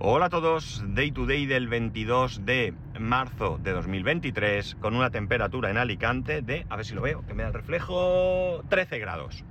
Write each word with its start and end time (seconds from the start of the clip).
Hola 0.00 0.26
a 0.26 0.30
todos, 0.30 0.84
Day 0.94 1.10
to 1.10 1.26
Day 1.26 1.44
del 1.46 1.66
22 1.66 2.46
de 2.46 2.72
marzo 3.00 3.58
de 3.60 3.72
2023 3.72 4.76
con 4.76 4.94
una 4.94 5.10
temperatura 5.10 5.70
en 5.70 5.76
Alicante 5.76 6.40
de, 6.40 6.64
a 6.68 6.76
ver 6.76 6.86
si 6.86 6.94
lo 6.94 7.02
veo, 7.02 7.26
que 7.26 7.34
me 7.34 7.42
da 7.42 7.48
el 7.48 7.54
reflejo, 7.54 8.62
13 8.68 9.00
grados. 9.00 9.44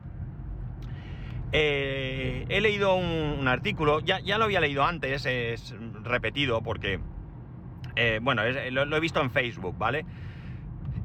Eh, 1.52 2.46
he 2.48 2.62
leído 2.62 2.96
un, 2.96 3.46
artículo, 3.46 4.00
ya, 4.00 4.22
ya, 4.22 4.38
lo 4.38 4.46
había 4.46 4.62
leído 4.62 4.86
antes, 4.86 5.26
es 5.26 5.76
repetido 6.04 6.62
porque, 6.62 7.02
eh, 7.98 8.22
bueno, 8.22 8.44
lo, 8.72 8.86
lo, 8.86 8.96
he 8.96 9.00
visto 9.02 9.20
en 9.20 9.32
Facebook, 9.32 9.78
¿vale? 9.78 10.06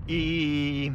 Y, 0.06 0.93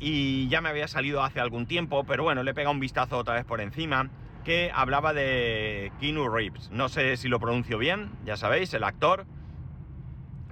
y 0.00 0.48
ya 0.48 0.60
me 0.60 0.70
había 0.70 0.88
salido 0.88 1.22
hace 1.22 1.38
algún 1.38 1.66
tiempo, 1.66 2.02
pero 2.02 2.24
bueno, 2.24 2.42
le 2.42 2.50
he 2.50 2.54
pegado 2.54 2.72
un 2.72 2.80
vistazo 2.80 3.16
otra 3.16 3.34
vez 3.34 3.44
por 3.44 3.60
encima 3.60 4.10
que 4.46 4.70
hablaba 4.72 5.12
de 5.12 5.90
Keanu 5.98 6.28
Reeves. 6.28 6.70
No 6.70 6.88
sé 6.88 7.16
si 7.16 7.26
lo 7.26 7.40
pronuncio 7.40 7.78
bien, 7.78 8.12
ya 8.24 8.36
sabéis, 8.36 8.72
el 8.74 8.84
actor 8.84 9.26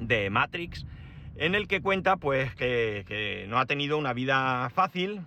de 0.01 0.31
Matrix, 0.31 0.85
en 1.37 1.55
el 1.55 1.69
que 1.69 1.81
cuenta 1.81 2.17
pues 2.17 2.53
que, 2.57 3.47
no 3.49 3.61
ha 3.61 3.67
tenido 3.67 3.97
una 3.97 4.13
vida 4.13 4.69
fácil 4.75 5.21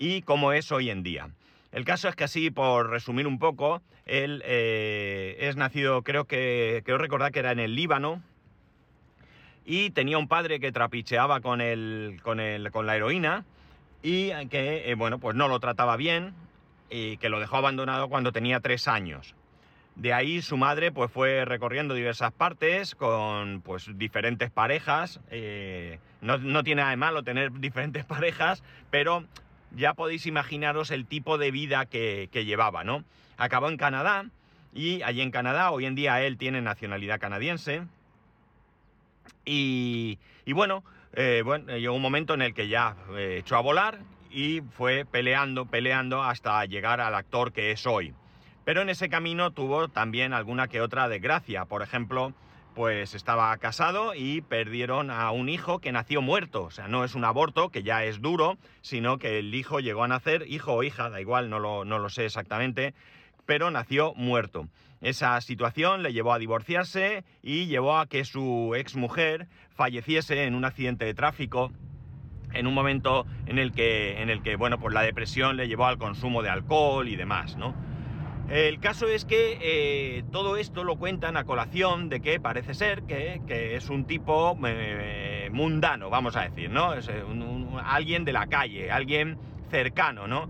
y 0.00 0.22
cómo 0.22 0.52
es 0.52 0.72
hoy 0.72 0.90
en 0.90 1.04
día. 1.04 1.30
El 1.70 1.84
caso 1.84 2.08
es 2.08 2.16
que 2.16 2.24
así, 2.24 2.50
por 2.50 2.90
resumir 2.90 3.28
un 3.28 3.38
poco, 3.38 3.82
él 4.04 4.42
eh, 4.44 5.36
es 5.38 5.54
nacido, 5.54 6.02
creo 6.02 6.24
que, 6.24 6.82
creo 6.84 6.98
recordar 6.98 7.30
que 7.30 7.38
era 7.38 7.52
en 7.52 7.60
el 7.60 7.76
Líbano, 7.76 8.20
y 9.64 9.90
tenía 9.90 10.18
un 10.18 10.26
padre 10.26 10.58
que 10.58 10.72
trapicheaba 10.72 11.40
con, 11.40 11.60
el, 11.60 12.18
con, 12.24 12.40
el, 12.40 12.72
con 12.72 12.84
la 12.84 12.96
heroína 12.96 13.44
y 14.02 14.30
que, 14.48 14.90
eh, 14.90 14.94
bueno, 14.96 15.20
pues 15.20 15.36
no 15.36 15.46
lo 15.46 15.60
trataba 15.60 15.96
bien, 15.96 16.34
y 16.90 17.16
que 17.18 17.28
lo 17.28 17.40
dejó 17.40 17.56
abandonado 17.56 18.08
cuando 18.08 18.32
tenía 18.32 18.60
tres 18.60 18.88
años. 18.88 19.34
De 19.98 20.12
ahí 20.12 20.42
su 20.42 20.56
madre 20.56 20.92
pues 20.92 21.10
fue 21.10 21.44
recorriendo 21.44 21.92
diversas 21.92 22.32
partes 22.32 22.94
con 22.94 23.62
pues 23.62 23.90
diferentes 23.98 24.48
parejas. 24.48 25.20
Eh, 25.30 25.98
no, 26.20 26.62
tiene 26.62 26.82
nada 26.82 26.90
de 26.90 26.96
malo 26.96 27.24
tener 27.24 27.50
diferentes 27.60 28.04
parejas, 28.04 28.62
pero 28.90 29.24
ya 29.72 29.94
podéis 29.94 30.26
imaginaros 30.26 30.92
el 30.92 31.04
tipo 31.04 31.36
de 31.36 31.50
vida 31.50 31.86
que, 31.86 32.28
llevaba, 32.32 32.84
¿no? 32.84 33.02
Acabó 33.38 33.68
en 33.68 33.76
Canadá 33.76 34.26
y 34.72 35.02
allí 35.02 35.20
en 35.20 35.32
Canadá 35.32 35.72
hoy 35.72 35.86
en 35.86 35.96
día 35.96 36.22
él 36.22 36.38
tiene 36.38 36.62
nacionalidad 36.62 37.18
canadiense. 37.18 37.82
Y, 39.44 40.18
bueno, 40.46 40.84
eh, 41.14 41.42
bueno, 41.44 41.76
llegó 41.76 41.94
un 41.94 42.02
momento 42.02 42.34
en 42.34 42.42
el 42.42 42.54
que 42.54 42.68
ya 42.68 42.94
eh, 43.16 43.38
echó 43.40 43.56
a 43.56 43.60
volar 43.60 43.98
y 44.38 44.60
fue 44.60 45.04
peleando, 45.04 45.66
peleando 45.66 46.22
hasta 46.22 46.64
llegar 46.64 47.00
al 47.00 47.16
actor 47.16 47.52
que 47.52 47.72
es 47.72 47.88
hoy. 47.88 48.14
Pero 48.64 48.82
en 48.82 48.88
ese 48.88 49.08
camino 49.08 49.50
tuvo 49.50 49.88
también 49.88 50.32
alguna 50.32 50.68
que 50.68 50.80
otra 50.80 51.08
desgracia. 51.08 51.64
Por 51.64 51.82
ejemplo, 51.82 52.32
pues 52.76 53.16
estaba 53.16 53.56
casado 53.56 54.14
y 54.14 54.42
perdieron 54.42 55.10
a 55.10 55.32
un 55.32 55.48
hijo 55.48 55.80
que 55.80 55.90
nació 55.90 56.22
muerto. 56.22 56.62
O 56.62 56.70
sea, 56.70 56.86
no 56.86 57.02
es 57.02 57.16
un 57.16 57.24
aborto, 57.24 57.70
que 57.70 57.82
ya 57.82 58.04
es 58.04 58.20
duro, 58.20 58.58
sino 58.80 59.18
que 59.18 59.40
el 59.40 59.52
hijo 59.56 59.80
llegó 59.80 60.04
a 60.04 60.08
nacer, 60.08 60.44
hijo 60.46 60.72
o 60.72 60.84
hija, 60.84 61.10
da 61.10 61.20
igual, 61.20 61.50
no 61.50 61.58
lo, 61.58 61.84
no 61.84 61.98
lo 61.98 62.08
sé 62.08 62.24
exactamente, 62.24 62.94
pero 63.44 63.72
nació 63.72 64.14
muerto. 64.14 64.68
Esa 65.00 65.40
situación 65.40 66.04
le 66.04 66.12
llevó 66.12 66.32
a 66.32 66.38
divorciarse 66.38 67.24
y 67.42 67.66
llevó 67.66 67.98
a 67.98 68.06
que 68.06 68.24
su 68.24 68.74
exmujer 68.76 69.48
falleciese 69.70 70.44
en 70.44 70.54
un 70.54 70.64
accidente 70.64 71.06
de 71.06 71.14
tráfico 71.14 71.72
en 72.52 72.66
un 72.66 72.74
momento 72.74 73.26
en 73.46 73.58
el 73.58 73.72
que, 73.72 74.20
en 74.22 74.30
el 74.30 74.42
que 74.42 74.56
bueno, 74.56 74.78
pues 74.78 74.94
la 74.94 75.02
depresión 75.02 75.56
le 75.56 75.68
llevó 75.68 75.86
al 75.86 75.98
consumo 75.98 76.42
de 76.42 76.50
alcohol 76.50 77.08
y 77.08 77.16
demás, 77.16 77.56
¿no? 77.56 77.74
El 78.48 78.80
caso 78.80 79.06
es 79.08 79.26
que 79.26 79.58
eh, 79.60 80.24
todo 80.32 80.56
esto 80.56 80.82
lo 80.82 80.96
cuentan 80.96 81.36
a 81.36 81.44
colación 81.44 82.08
de 82.08 82.20
que 82.20 82.40
parece 82.40 82.72
ser 82.72 83.02
que, 83.02 83.42
es 83.76 83.90
un 83.90 84.06
tipo 84.06 84.56
eh, 84.64 85.50
mundano, 85.52 86.08
vamos 86.08 86.34
a 86.34 86.48
decir, 86.48 86.70
¿no? 86.70 86.94
Es 86.94 87.08
eh, 87.08 87.22
alguien 87.84 88.24
de 88.24 88.32
la 88.32 88.46
calle, 88.46 88.90
alguien 88.90 89.38
cercano, 89.70 90.26
¿no? 90.26 90.48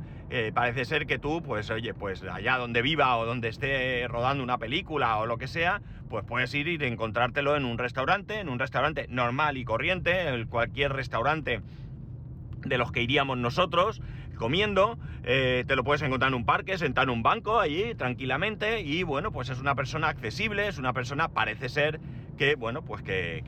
parece 0.53 0.85
ser 0.85 1.07
que 1.07 1.19
tú, 1.19 1.41
pues 1.41 1.71
oye, 1.71 1.95
pues 1.95 2.23
allá 2.23 2.59
donde 2.59 2.83
viva 2.83 3.17
o 3.17 3.25
donde 3.25 3.49
esté 3.49 4.07
rodando 4.09 4.45
una 4.45 4.59
película 4.59 5.17
o 5.17 5.25
lo 5.25 5.39
que 5.39 5.49
sea, 5.49 5.81
pues 6.11 6.23
puedes 6.27 6.53
ir 6.53 6.69
y 6.69 6.75
encontrártelo 6.85 7.57
en 7.57 7.65
un 7.65 7.79
restaurante, 7.79 8.39
en 8.39 8.51
un 8.51 8.59
restaurante 8.59 9.07
normal 9.09 9.57
y 9.57 9.65
corriente, 9.65 10.45
cualquier 10.51 10.93
restaurante 10.93 11.63
de 12.65 12.79
los 12.79 12.93
que 12.93 13.03
iríamos 13.03 13.39
nosotros 13.39 14.01
comiendo, 14.39 14.99
eh, 15.25 15.65
te 15.67 15.77
lo 15.77 15.85
puedes 15.85 16.01
encontrar 16.01 16.31
en 16.31 16.35
un 16.35 16.47
parque, 16.47 16.79
sentado 16.79 17.05
en 17.05 17.11
un 17.11 17.23
banco 17.23 17.61
allí 17.61 17.95
tranquilamente 17.95 18.81
y 18.81 19.03
bueno, 19.03 19.33
pues 19.33 19.51
es 19.51 19.59
una 19.59 19.75
persona 19.75 20.09
accesible, 20.09 20.69
es 20.69 20.79
una 20.79 20.95
persona, 20.95 21.29
parece 21.29 21.69
ser 21.69 22.01
que, 22.39 22.55
bueno, 22.55 22.83
pues 22.83 23.03
que, 23.03 23.43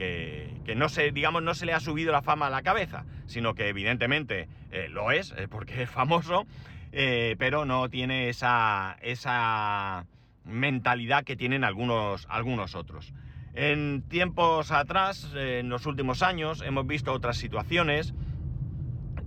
que, 0.65 0.75
no 0.75 0.88
se, 0.88 1.12
digamos, 1.12 1.43
no 1.43 1.54
se 1.54 1.65
le 1.65 1.72
ha 1.72 1.81
subido 1.81 2.12
la 2.12 2.22
fama 2.22 2.49
a 2.49 2.50
la 2.50 2.62
cabeza, 2.62 3.04
sino 3.26 3.54
que 3.54 3.69
evidentemente 3.69 4.49
eh, 4.72 4.88
lo 4.91 5.12
es, 5.12 5.32
eh, 5.37 5.47
porque 5.49 5.82
es 5.82 5.91
famoso, 5.91 6.47
pero 6.91 7.65
no 7.65 7.88
tiene 7.88 8.28
esa, 8.28 8.97
esa 9.00 10.06
mentalidad 10.44 11.22
que 11.22 11.37
tienen 11.37 11.62
algunos, 11.62 12.26
algunos 12.28 12.75
otros. 12.75 13.12
En 13.54 14.03
tiempos 14.09 14.72
atrás, 14.72 15.32
en 15.37 15.69
los 15.69 15.87
últimos 15.87 16.22
años, 16.22 16.62
hemos 16.66 16.87
visto 16.87 17.12
otras 17.12 17.37
situaciones, 17.37 18.12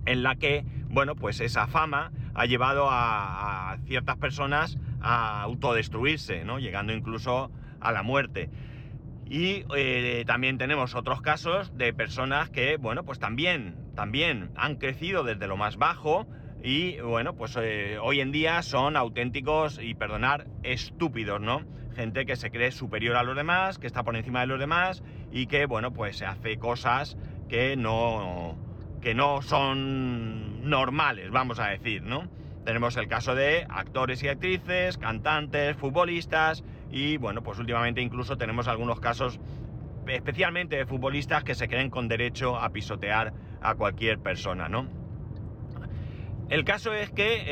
en 0.06 0.22
la 0.22 0.36
que, 0.36 0.64
bueno, 0.88 1.14
pues 1.14 1.40
esa 1.40 1.66
fama 1.66 2.12
ha 2.34 2.46
llevado 2.46 2.88
a, 2.90 3.76
ciertas 3.86 4.16
personas 4.16 4.78
a 5.00 5.42
autodestruirse, 5.42 6.44
¿no? 6.44 6.58
Llegando 6.58 6.92
incluso 6.92 7.50
a 7.80 7.92
la 7.92 8.02
muerte. 8.02 8.50
Y 9.26 9.64
eh, 9.74 10.24
también 10.26 10.58
tenemos 10.58 10.94
otros 10.94 11.22
casos 11.22 11.76
de 11.76 11.92
personas 11.92 12.50
que, 12.50 12.76
bueno, 12.76 13.04
pues 13.04 13.18
también, 13.18 13.76
también 13.94 14.50
han 14.56 14.76
crecido 14.76 15.24
desde 15.24 15.46
lo 15.46 15.56
más 15.56 15.76
bajo 15.76 16.26
y, 16.62 16.98
bueno, 17.00 17.34
pues 17.34 17.56
eh, 17.60 17.98
hoy 18.00 18.20
en 18.20 18.32
día 18.32 18.62
son 18.62 18.96
auténticos 18.96 19.78
y, 19.82 19.94
perdonar, 19.94 20.46
estúpidos, 20.62 21.40
¿no? 21.40 21.62
Gente 21.94 22.26
que 22.26 22.36
se 22.36 22.50
cree 22.50 22.72
superior 22.72 23.16
a 23.16 23.22
los 23.22 23.36
demás, 23.36 23.78
que 23.78 23.86
está 23.86 24.02
por 24.02 24.16
encima 24.16 24.40
de 24.40 24.46
los 24.46 24.58
demás 24.58 25.02
y 25.30 25.46
que, 25.46 25.66
bueno, 25.66 25.92
pues 25.92 26.22
hace 26.22 26.58
cosas 26.58 27.16
que 27.48 27.76
no, 27.76 28.56
que 29.04 29.14
no 29.14 29.42
son 29.42 30.68
normales, 30.68 31.30
vamos 31.30 31.60
a 31.60 31.68
decir, 31.68 32.02
¿no? 32.02 32.26
Tenemos 32.64 32.96
el 32.96 33.06
caso 33.06 33.34
de 33.34 33.66
actores 33.68 34.22
y 34.22 34.28
actrices, 34.28 34.96
cantantes, 34.96 35.76
futbolistas 35.76 36.64
y 36.90 37.18
bueno, 37.18 37.42
pues 37.42 37.58
últimamente 37.58 38.00
incluso 38.00 38.38
tenemos 38.38 38.66
algunos 38.66 39.00
casos 39.00 39.38
especialmente 40.06 40.76
de 40.76 40.86
futbolistas 40.86 41.44
que 41.44 41.54
se 41.54 41.68
creen 41.68 41.90
con 41.90 42.08
derecho 42.08 42.56
a 42.56 42.70
pisotear 42.70 43.34
a 43.60 43.74
cualquier 43.74 44.20
persona, 44.20 44.70
¿no? 44.70 44.88
El 46.48 46.64
caso 46.64 46.94
es 46.94 47.10
que, 47.10 47.42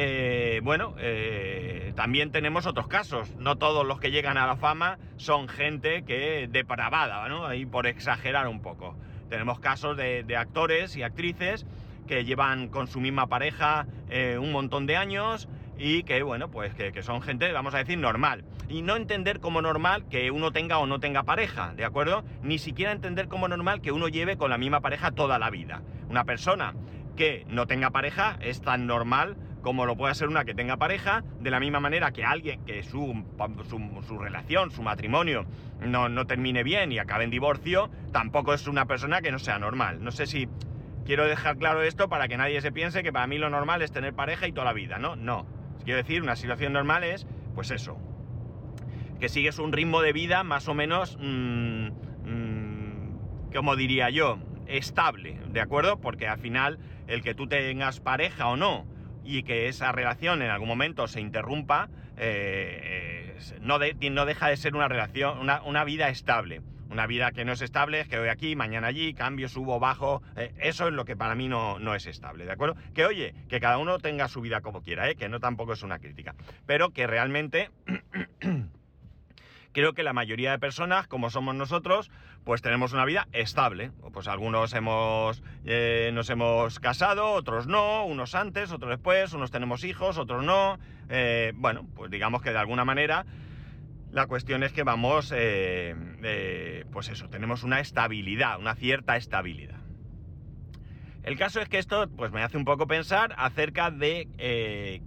eh, 0.56 0.60
bueno, 0.62 0.94
eh, 0.98 1.92
también 1.96 2.30
tenemos 2.30 2.66
otros 2.66 2.88
casos. 2.88 3.34
No 3.36 3.56
todos 3.56 3.86
los 3.86 4.00
que 4.00 4.10
llegan 4.10 4.38
a 4.38 4.46
la 4.46 4.56
fama 4.56 4.98
son 5.16 5.48
gente 5.48 6.04
que 6.04 6.48
depravada, 6.50 7.28
¿no? 7.28 7.46
Ahí 7.46 7.66
por 7.66 7.86
exagerar 7.86 8.48
un 8.48 8.60
poco. 8.62 8.96
Tenemos 9.32 9.60
casos 9.60 9.97
de, 9.97 10.37
actores 10.37 10.94
y 10.94 11.03
actrices 11.03 11.65
que 12.06 12.26
llevan 12.26 12.69
con 12.69 12.87
su 12.87 13.00
misma 13.00 13.28
pareja 13.28 13.87
eh, 14.10 14.37
un 14.38 14.53
montón 14.53 14.84
de 14.84 14.98
años 14.98 15.48
y 15.78 16.03
que, 16.03 16.22
bueno, 16.22 16.50
pues 16.50 16.75
que, 16.75 17.03
son 17.03 17.22
gente, 17.22 17.50
vamos 17.50 17.75
a 17.75 17.78
decir, 17.78 17.97
normal. 17.97 18.44
Y 18.69 18.82
no 18.82 18.94
entender 18.94 19.41
como 19.41 19.62
normal 19.62 20.04
que 20.10 20.31
uno 20.31 20.53
tenga 20.53 20.76
o 20.76 20.87
no 20.87 21.00
tenga 21.00 21.22
pareja, 21.22 21.72
¿de 21.75 21.87
acuerdo? 21.87 22.25
Ni 22.42 22.59
siquiera 22.59 22.92
entender 22.92 23.28
como 23.28 23.48
normal 23.48 23.81
que 23.81 23.91
uno 23.91 24.09
lleve 24.09 24.36
con 24.36 24.51
la 24.51 24.59
misma 24.59 24.80
pareja 24.80 25.12
toda 25.12 25.39
la 25.39 25.48
vida. 25.48 25.80
Una 26.10 26.24
persona 26.24 26.74
que 27.16 27.47
no 27.48 27.66
tenga 27.66 27.89
pareja 27.89 28.36
es 28.42 28.60
tan 28.60 28.86
normal 28.86 29.39
como 29.62 29.86
lo 29.86 29.97
puede 29.97 30.14
ser 30.14 30.28
una 30.28 30.44
que 30.44 30.54
tenga 30.54 30.76
pareja, 30.76 31.22
de 31.41 31.50
la 31.50 31.60
misma 31.60 31.80
manera 31.80 32.12
que 32.12 32.24
alguien 32.24 32.64
que 32.64 32.82
su, 32.82 33.24
su, 34.03 34.18
relación, 34.18 34.70
su 34.70 34.82
matrimonio 34.82 35.47
no, 35.80 36.09
no, 36.09 36.26
termine 36.26 36.62
bien 36.64 36.92
y 36.92 36.98
acabe 36.98 37.24
en 37.24 37.30
divorcio, 37.30 37.88
tampoco 38.12 38.53
es 38.53 38.66
una 38.66 38.86
persona 38.86 39.22
que 39.22 39.30
no 39.30 39.38
sea 39.38 39.59
normal. 39.59 40.03
No 40.03 40.10
sé 40.10 40.26
si 40.26 40.48
quiero 41.06 41.26
dejar 41.26 41.56
claro 41.56 41.82
esto 41.82 42.09
para 42.09 42.28
que 42.28 42.36
nadie 42.36 42.60
se 42.60 42.72
piense 42.72 43.03
que 43.03 43.12
para 43.12 43.26
mí 43.26 43.38
lo 43.38 43.50
normal 43.50 43.82
es 43.82 43.92
tener 43.92 44.14
pareja 44.14 44.47
y 44.47 44.53
toda 44.53 44.66
la 44.66 44.72
vida, 44.72 44.98
¿no? 44.98 45.16
No. 45.16 45.47
Quiero 45.84 45.98
decir, 45.98 46.22
una 46.22 46.36
situación 46.36 46.72
normal 46.72 47.04
es, 47.04 47.26
pues 47.54 47.70
eso, 47.70 47.98
que 49.20 49.28
sigues 49.28 49.58
un 49.58 49.72
ritmo 49.72 50.00
de 50.03 50.12
vida 50.12 50.42
más 50.42 50.66
o 50.66 50.74
menos, 50.74 51.16
mm, 51.20 51.86
mm, 52.24 53.53
como 53.54 53.76
diría 53.76 54.10
yo, 54.10 54.38
estable, 54.66 55.38
¿de 55.48 55.60
acuerdo? 55.60 56.00
Porque 56.00 56.26
al 56.26 56.38
final, 56.38 56.78
el 57.06 57.22
que 57.22 57.34
tú 57.34 57.47
tengas 57.47 58.00
pareja 58.00 58.48
o 58.48 58.56
no, 58.56 58.86
y 59.24 59.42
que 59.42 59.69
esa 59.69 59.92
relación 59.92 60.42
en 60.42 60.51
algún 60.51 60.69
momento 60.69 61.07
se 61.07 61.21
interrumpa, 61.21 61.89
eh, 62.16 63.36
no, 63.60 63.78
no, 63.78 64.27
deja 64.27 64.48
de 64.48 64.57
ser 64.57 64.74
una 64.74 64.89
relación, 64.89 65.39
una, 65.41 65.84
vida 65.84 66.09
estable. 66.09 66.63
Una 66.91 67.07
vida 67.07 67.33
que 67.33 67.47
no 67.47 67.53
es 67.53 67.63
estable 67.63 68.01
es 68.01 68.09
que 68.09 68.19
hoy 68.19 68.28
aquí, 68.28 68.54
mañana 68.54 68.89
allí, 68.89 69.15
cambio, 69.15 69.48
subo, 69.48 69.80
bajo. 69.80 70.22
Eh, 70.36 70.53
eso 70.59 70.89
es 70.89 70.92
lo 70.92 71.07
que 71.07 71.16
para 71.16 71.34
mí 71.34 71.48
no, 71.48 71.78
no, 71.78 71.95
es 71.95 72.07
estable, 72.07 72.45
¿de 72.45 72.53
acuerdo? 72.53 72.77
Que 72.92 73.07
oye, 73.07 73.34
que 73.48 73.60
cada 73.60 73.78
uno 73.78 73.98
tenga 73.98 74.28
su 74.28 74.42
vida 74.42 74.60
como 74.60 74.83
quiera, 74.83 75.09
¿eh? 75.09 75.15
que 75.15 75.30
no 75.30 75.41
tampoco 75.41 75.72
es 75.72 75.83
una 75.83 75.98
crítica. 75.98 76.34
Pero 76.66 76.91
que 76.91 77.07
realmente 77.07 77.71
creo 79.72 79.95
que 79.95 80.03
la 80.03 80.13
mayoría 80.13 80.53
de 80.53 80.59
personas, 80.59 81.09
como 81.09 81.30
somos 81.30 81.54
nosotros, 81.54 82.10
pues 82.45 82.63
tenemos 82.63 82.92
una 82.92 83.04
vida 83.04 83.28
estable. 83.33 83.91
Pues 84.13 84.28
algunos 84.28 84.72
hemos, 84.74 85.42
eh, 85.65 86.10
nos 86.13 86.30
hemos 86.30 86.78
casado, 86.78 87.33
otros 87.33 87.66
no, 87.66 88.04
unos 88.04 88.34
antes, 88.34 88.71
otros 88.71 88.91
después, 88.91 89.33
unos 89.33 89.51
tenemos 89.51 89.84
hijos, 89.84 90.19
otros 90.19 90.45
no. 90.45 90.78
Eh, 91.09 91.53
bueno, 91.57 91.86
pues 91.95 92.10
digamos 92.10 92.42
que 92.42 92.51
de 92.51 92.59
alguna 92.59 92.84
manera 92.84 93.27
la 94.10 94.27
cuestión 94.27 94.63
es 94.63 94.72
que 94.72 94.83
vamos, 94.83 95.33
eh, 95.34 96.84
pues 96.92 97.09
eso, 97.09 97.28
tenemos 97.30 97.63
una 97.63 97.80
estabilidad, 97.80 98.59
una 98.59 98.75
cierta 98.75 99.16
estabilidad. 99.16 99.80
El 101.22 101.39
caso 101.39 101.60
es 101.60 101.68
que 101.68 101.78
esto 101.78 102.10
pues 102.10 102.33
me 102.33 102.42
hace 102.42 102.59
un 102.59 102.65
poco 102.65 102.86
pensar 102.86 103.34
acerca 103.39 103.91
de 103.91 104.28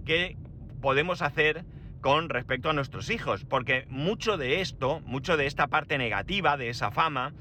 qué 0.04 0.36
podemos 0.80 1.22
hacer 1.22 1.64
con 2.06 2.28
respecto 2.28 2.70
a 2.70 2.72
nuestros 2.72 3.10
hijos, 3.10 3.44
porque 3.44 3.84
mucho 3.88 4.36
de 4.36 4.60
esto, 4.60 5.00
mucho 5.06 5.36
de 5.36 5.46
esta 5.46 5.66
parte 5.66 5.98
negativa 5.98 6.56
de 6.56 6.68
esa 6.68 6.92
fama, 6.92 7.34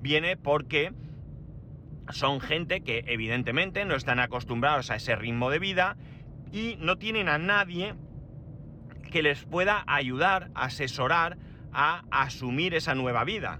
viene 0.00 0.36
porque 0.36 0.92
son 2.10 2.40
gente 2.40 2.82
que 2.82 3.02
evidentemente 3.08 3.84
no 3.84 3.96
están 3.96 4.20
acostumbrados 4.20 4.92
a 4.92 4.94
ese 4.94 5.16
ritmo 5.16 5.50
de 5.50 5.58
vida 5.58 5.96
y 6.52 6.76
no 6.78 6.98
tienen 6.98 7.28
a 7.28 7.38
nadie 7.38 7.96
que 9.10 9.24
les 9.24 9.44
pueda 9.44 9.82
ayudar, 9.88 10.52
asesorar 10.54 11.36
a 11.72 12.04
asumir 12.12 12.74
esa 12.74 12.94
nueva 12.94 13.24
vida. 13.24 13.58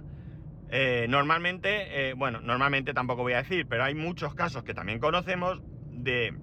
Eh, 0.69 1.07
normalmente, 1.09 2.11
eh, 2.11 2.13
bueno, 2.13 2.39
normalmente 2.39 2.93
tampoco 2.93 3.23
voy 3.23 3.33
a 3.33 3.43
decir, 3.43 3.67
pero 3.67 3.83
hay 3.83 3.95
muchos 3.95 4.33
casos 4.33 4.63
que 4.63 4.73
también 4.73 4.99
conocemos 4.99 5.61
de, 5.91 6.33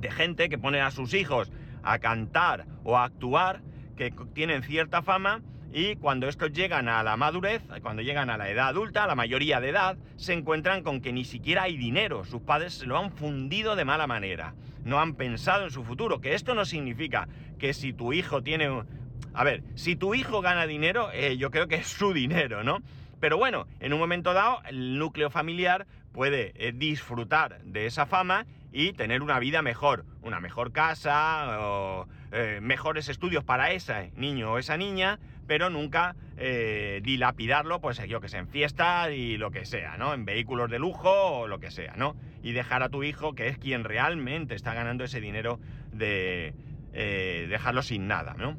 de 0.00 0.10
gente 0.10 0.48
que 0.48 0.56
pone 0.56 0.80
a 0.80 0.90
sus 0.90 1.12
hijos 1.12 1.52
a 1.84 1.98
cantar 1.98 2.66
o 2.82 2.96
a 2.96 3.04
actuar 3.04 3.62
que 3.96 4.12
tienen 4.32 4.62
cierta 4.62 5.02
fama 5.02 5.42
y 5.76 5.96
cuando 5.96 6.28
estos 6.28 6.52
llegan 6.52 6.88
a 6.88 7.02
la 7.02 7.16
madurez, 7.16 7.60
cuando 7.82 8.00
llegan 8.00 8.30
a 8.30 8.36
la 8.36 8.48
edad 8.48 8.68
adulta, 8.68 9.02
a 9.02 9.06
la 9.08 9.16
mayoría 9.16 9.60
de 9.60 9.70
edad, 9.70 9.96
se 10.14 10.32
encuentran 10.32 10.84
con 10.84 11.00
que 11.00 11.12
ni 11.12 11.24
siquiera 11.24 11.64
hay 11.64 11.76
dinero. 11.76 12.24
Sus 12.24 12.42
padres 12.42 12.74
se 12.74 12.86
lo 12.86 12.96
han 12.96 13.10
fundido 13.10 13.74
de 13.74 13.84
mala 13.84 14.06
manera. 14.06 14.54
No 14.84 15.00
han 15.00 15.14
pensado 15.14 15.64
en 15.64 15.72
su 15.72 15.82
futuro. 15.82 16.20
Que 16.20 16.34
esto 16.34 16.54
no 16.54 16.64
significa 16.64 17.26
que 17.58 17.74
si 17.74 17.92
tu 17.92 18.12
hijo 18.12 18.40
tiene... 18.40 18.84
A 19.32 19.42
ver, 19.42 19.64
si 19.74 19.96
tu 19.96 20.14
hijo 20.14 20.42
gana 20.42 20.68
dinero, 20.68 21.10
eh, 21.12 21.36
yo 21.38 21.50
creo 21.50 21.66
que 21.66 21.74
es 21.74 21.88
su 21.88 22.12
dinero, 22.12 22.62
¿no? 22.62 22.78
Pero 23.18 23.36
bueno, 23.36 23.66
en 23.80 23.92
un 23.92 23.98
momento 23.98 24.32
dado, 24.32 24.60
el 24.68 24.96
núcleo 24.96 25.28
familiar 25.28 25.88
puede 26.12 26.52
eh, 26.54 26.70
disfrutar 26.72 27.60
de 27.64 27.86
esa 27.86 28.06
fama 28.06 28.46
y 28.74 28.92
tener 28.92 29.22
una 29.22 29.38
vida 29.38 29.62
mejor, 29.62 30.04
una 30.20 30.40
mejor 30.40 30.72
casa 30.72 31.60
o 31.60 32.08
eh, 32.32 32.58
mejores 32.60 33.08
estudios 33.08 33.44
para 33.44 33.70
ese 33.70 34.10
niño 34.16 34.50
o 34.50 34.58
esa 34.58 34.76
niña, 34.76 35.20
pero 35.46 35.70
nunca 35.70 36.16
eh, 36.36 37.00
dilapidarlo, 37.04 37.80
pues 37.80 38.04
yo 38.08 38.20
que 38.20 38.28
sé, 38.28 38.38
en 38.38 38.48
fiestas 38.48 39.12
y 39.12 39.36
lo 39.36 39.52
que 39.52 39.64
sea, 39.64 39.96
¿no? 39.96 40.12
En 40.12 40.24
vehículos 40.24 40.68
de 40.68 40.80
lujo 40.80 41.08
o 41.08 41.46
lo 41.46 41.60
que 41.60 41.70
sea, 41.70 41.94
¿no? 41.96 42.16
Y 42.42 42.50
dejar 42.50 42.82
a 42.82 42.88
tu 42.88 43.04
hijo, 43.04 43.36
que 43.36 43.46
es 43.46 43.58
quien 43.58 43.84
realmente 43.84 44.56
está 44.56 44.74
ganando 44.74 45.04
ese 45.04 45.20
dinero, 45.20 45.60
de 45.92 46.52
eh, 46.92 47.46
dejarlo 47.48 47.80
sin 47.80 48.08
nada, 48.08 48.34
¿no? 48.36 48.58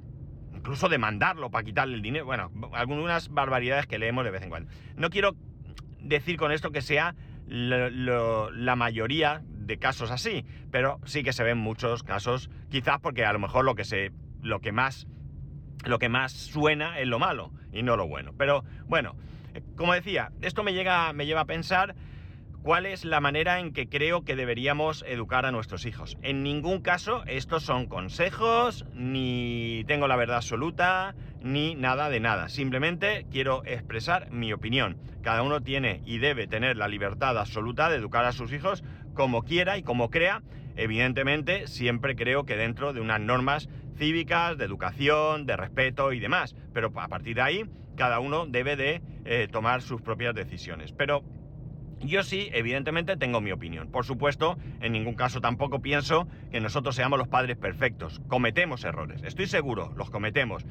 Incluso 0.56 0.88
demandarlo 0.88 1.52
para 1.52 1.66
quitarle 1.66 1.96
el 1.96 2.02
dinero. 2.02 2.24
Bueno, 2.24 2.52
algunas 2.72 3.28
barbaridades 3.28 3.86
que 3.86 4.00
leemos 4.00 4.24
de 4.24 4.32
vez 4.32 4.44
en 4.44 4.50
cuando. 4.50 4.72
No 4.96 5.10
quiero 5.10 5.36
decir 6.00 6.38
con 6.38 6.54
esto 6.54 6.72
que 6.72 6.82
sea 6.82 7.16
la 7.48 8.76
mayoría 8.76 9.44
de 9.66 9.78
casos 9.78 10.12
así, 10.12 10.46
pero 10.72 11.00
sí 11.06 11.24
que 11.24 11.34
se 11.34 11.44
ven 11.44 11.58
muchos 11.58 12.04
casos, 12.04 12.50
quizás 12.70 13.00
porque 13.00 13.26
a 13.26 13.34
lo 13.34 13.40
mejor 13.40 13.66
lo 13.66 13.76
que 13.76 13.84
se, 13.84 14.12
lo 14.42 14.60
que 14.60 14.72
más, 14.72 15.08
lo 15.86 16.00
que 16.00 16.10
más 16.10 16.32
suena 16.32 17.00
es 17.00 17.08
lo 17.08 17.20
malo 17.20 17.52
y 17.72 17.84
no 17.84 17.98
lo 17.98 18.08
bueno. 18.08 18.34
Pero 18.38 18.64
bueno, 18.86 19.16
como 19.76 19.94
decía, 19.94 20.32
esto 20.42 20.64
me 20.64 20.74
llega, 20.74 21.12
me 21.14 21.26
lleva 21.26 21.42
a 21.42 21.46
pensar 21.46 21.96
cuál 22.66 22.88
es 22.88 23.06
la 23.06 23.22
manera 23.22 23.60
en 23.60 23.74
que 23.74 23.88
creo 23.88 24.24
que 24.24 24.36
deberíamos 24.36 25.06
educar 25.08 25.46
a 25.46 25.52
nuestros 25.52 25.86
hijos. 25.86 26.18
En 26.24 26.42
ningún 26.42 26.82
caso 26.82 27.24
estos 27.28 27.62
son 27.64 27.86
consejos, 27.86 28.86
ni 28.92 29.84
tengo 29.86 30.08
la 30.08 30.16
verdad 30.16 30.38
absoluta, 30.38 31.14
ni 31.42 31.76
nada 31.76 32.10
de 32.10 32.20
nada. 32.20 32.50
Simplemente 32.50 33.28
quiero 33.30 33.62
expresar 33.66 34.32
mi 34.32 34.52
opinión. 34.52 34.98
Cada 35.22 35.44
uno 35.44 35.62
tiene 35.62 36.02
y 36.06 36.18
debe 36.18 36.48
tener 36.48 36.76
la 36.76 36.88
libertad 36.88 37.38
absoluta 37.38 37.88
de 37.88 37.98
educar 37.98 38.26
a 38.26 38.32
sus 38.32 38.52
hijos 38.52 38.84
como 39.16 39.42
quiera 39.42 39.80
y 39.80 39.84
como 39.84 40.12
crea. 40.12 40.44
Evidentemente, 40.76 41.68
siempre 41.68 42.16
creo 42.16 42.46
que 42.46 42.56
dentro 42.56 42.94
de 42.94 43.02
unas 43.02 43.20
normas 43.20 43.70
cívicas, 43.98 44.58
de 44.58 44.66
educación, 44.66 45.48
de 45.48 45.58
respeto 45.58 46.14
y 46.14 46.20
demás. 46.20 46.56
Pero 46.74 46.92
a 46.96 47.08
partir 47.08 47.36
de 47.36 47.42
ahí, 47.42 47.66
cada 47.96 48.20
uno 48.20 48.46
debe 48.46 48.76
de 48.76 49.02
eh, 49.24 49.48
tomar 49.52 49.82
sus 49.82 50.02
propias 50.02 50.36
decisiones. 50.36 50.92
Pero 50.92 51.24
yo 52.02 52.24
sí, 52.24 52.50
evidentemente, 52.52 53.18
tengo 53.18 53.42
mi 53.42 53.52
opinión. 53.52 53.90
Por 53.90 54.06
supuesto, 54.06 54.58
en 54.82 54.92
ningún 54.92 55.16
caso 55.16 55.42
tampoco 55.42 55.82
pienso 55.82 56.28
que 56.52 56.60
nosotros 56.60 56.96
seamos 56.96 57.18
los 57.18 57.28
padres 57.28 57.58
perfectos. 57.58 58.22
Cometemos 58.28 58.84
errores, 58.84 59.24
estoy 59.24 59.48
seguro, 59.48 59.94
los 59.96 60.10
cometemos. 60.10 60.66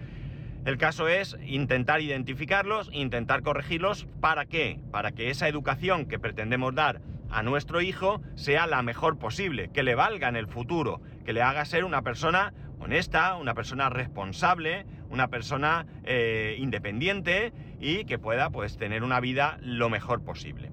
El 0.65 0.79
caso 0.79 1.09
es 1.09 1.37
intentar 1.47 2.01
identificarlos, 2.01 2.89
intentar 2.93 3.43
corregirlos. 3.43 4.07
¿Para 4.21 4.47
qué? 4.47 4.79
Para 4.91 5.13
que 5.13 5.29
esa 5.29 5.47
educación 5.47 6.07
que 6.07 6.19
pretendemos 6.19 6.75
dar 6.75 7.03
a 7.35 7.43
nuestro 7.43 7.81
hijo 7.81 8.23
sea 8.35 8.67
la 8.67 8.83
mejor 8.83 9.19
posible, 9.19 9.71
que 9.73 9.83
le 9.83 9.95
valga 9.95 10.29
en 10.29 10.37
el 10.37 10.47
futuro, 10.47 11.01
que 11.25 11.33
le 11.33 11.43
haga 11.43 11.65
ser 11.65 11.85
una 11.85 12.03
persona 12.03 12.55
honesta, 12.79 13.37
una 13.37 13.55
persona 13.55 13.91
responsable, 13.91 14.87
una 15.11 15.29
persona 15.29 15.87
eh, 16.05 16.57
independiente 16.59 17.53
y 17.81 18.05
que 18.05 18.19
pueda 18.19 18.51
pues 18.51 18.77
tener 18.77 19.03
una 19.03 19.21
vida 19.21 19.59
lo 19.61 19.91
mejor 19.91 20.23
posible. 20.23 20.73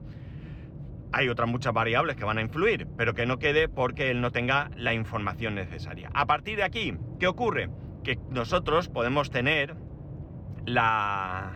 Hay 1.13 1.27
otras 1.27 1.49
muchas 1.49 1.73
variables 1.73 2.15
que 2.15 2.23
van 2.23 2.37
a 2.37 2.41
influir, 2.41 2.87
pero 2.97 3.13
que 3.13 3.25
no 3.25 3.37
quede 3.37 3.67
porque 3.67 4.11
él 4.11 4.21
no 4.21 4.31
tenga 4.31 4.71
la 4.77 4.93
información 4.93 5.55
necesaria. 5.55 6.09
A 6.13 6.25
partir 6.25 6.57
de 6.57 6.63
aquí, 6.63 6.95
¿qué 7.19 7.27
ocurre? 7.27 7.69
que 8.03 8.19
nosotros 8.29 8.89
podemos 8.89 9.29
tener 9.29 9.75
la, 10.65 11.51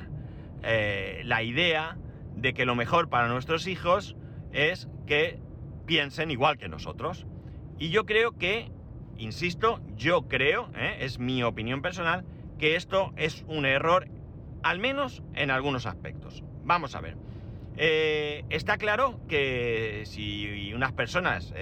eh, 0.63 1.21
la 1.25 1.43
idea 1.43 1.97
de 2.35 2.53
que 2.53 2.65
lo 2.65 2.75
mejor 2.75 3.09
para 3.09 3.27
nuestros 3.27 3.67
hijos 3.67 4.15
es 4.51 4.87
que 5.05 5.39
piensen 5.85 6.31
igual 6.31 6.57
que 6.57 6.67
nosotros. 6.67 7.25
Y 7.77 7.89
yo 7.89 8.05
creo 8.05 8.31
que, 8.37 8.71
insisto, 9.17 9.81
yo 9.95 10.27
creo, 10.27 10.69
eh, 10.75 10.97
es 11.01 11.19
mi 11.19 11.43
opinión 11.43 11.81
personal, 11.81 12.25
que 12.57 12.75
esto 12.75 13.13
es 13.17 13.43
un 13.47 13.65
error, 13.65 14.07
al 14.63 14.79
menos 14.79 15.23
en 15.33 15.51
algunos 15.51 15.85
aspectos. 15.85 16.43
Vamos 16.63 16.95
a 16.95 17.01
ver. 17.01 17.17
Eh, 17.77 18.45
está 18.49 18.77
claro 18.77 19.19
que 19.27 20.03
si 20.05 20.73
unas 20.73 20.93
personas 20.93 21.53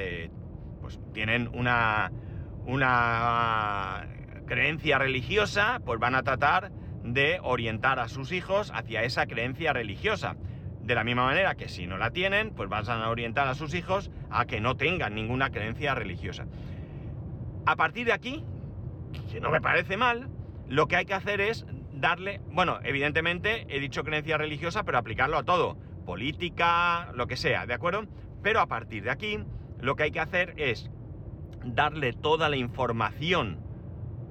pues 0.79 0.99
tienen 1.13 1.49
una, 1.53 2.11
una 2.65 4.07
creencia 4.45 4.97
religiosa, 4.97 5.81
pues 5.85 5.99
van 5.99 6.15
a 6.15 6.23
tratar 6.23 6.71
de 7.03 7.39
orientar 7.41 7.99
a 7.99 8.07
sus 8.07 8.31
hijos 8.31 8.71
hacia 8.73 9.03
esa 9.03 9.25
creencia 9.25 9.73
religiosa. 9.73 10.35
De 10.83 10.95
la 10.95 11.03
misma 11.03 11.25
manera 11.25 11.55
que 11.55 11.69
si 11.69 11.87
no 11.87 11.97
la 11.97 12.11
tienen, 12.11 12.51
pues 12.51 12.67
van 12.69 12.87
a 12.89 13.09
orientar 13.09 13.47
a 13.47 13.55
sus 13.55 13.73
hijos 13.73 14.11
a 14.29 14.45
que 14.45 14.59
no 14.59 14.75
tengan 14.75 15.15
ninguna 15.15 15.49
creencia 15.49 15.95
religiosa. 15.95 16.45
A 17.65 17.75
partir 17.77 18.05
de 18.05 18.13
aquí, 18.13 18.43
que 19.31 19.39
no 19.39 19.49
me 19.49 19.61
parece 19.61 19.95
mal, 19.95 20.29
lo 20.67 20.87
que 20.87 20.97
hay 20.97 21.05
que 21.05 21.13
hacer 21.13 21.39
es 21.39 21.65
darle, 21.93 22.41
bueno, 22.51 22.79
evidentemente 22.83 23.65
he 23.69 23.79
dicho 23.79 24.03
creencia 24.03 24.37
religiosa, 24.37 24.83
pero 24.83 24.97
aplicarlo 24.97 25.37
a 25.37 25.43
todo, 25.43 25.77
política, 26.05 27.11
lo 27.13 27.27
que 27.27 27.37
sea, 27.37 27.65
¿de 27.65 27.73
acuerdo? 27.73 28.05
Pero 28.41 28.59
a 28.59 28.67
partir 28.67 29.03
de 29.03 29.11
aquí, 29.11 29.39
lo 29.79 29.95
que 29.95 30.03
hay 30.03 30.11
que 30.11 30.19
hacer 30.19 30.53
es 30.57 30.89
darle 31.63 32.11
toda 32.11 32.49
la 32.49 32.57
información 32.57 33.59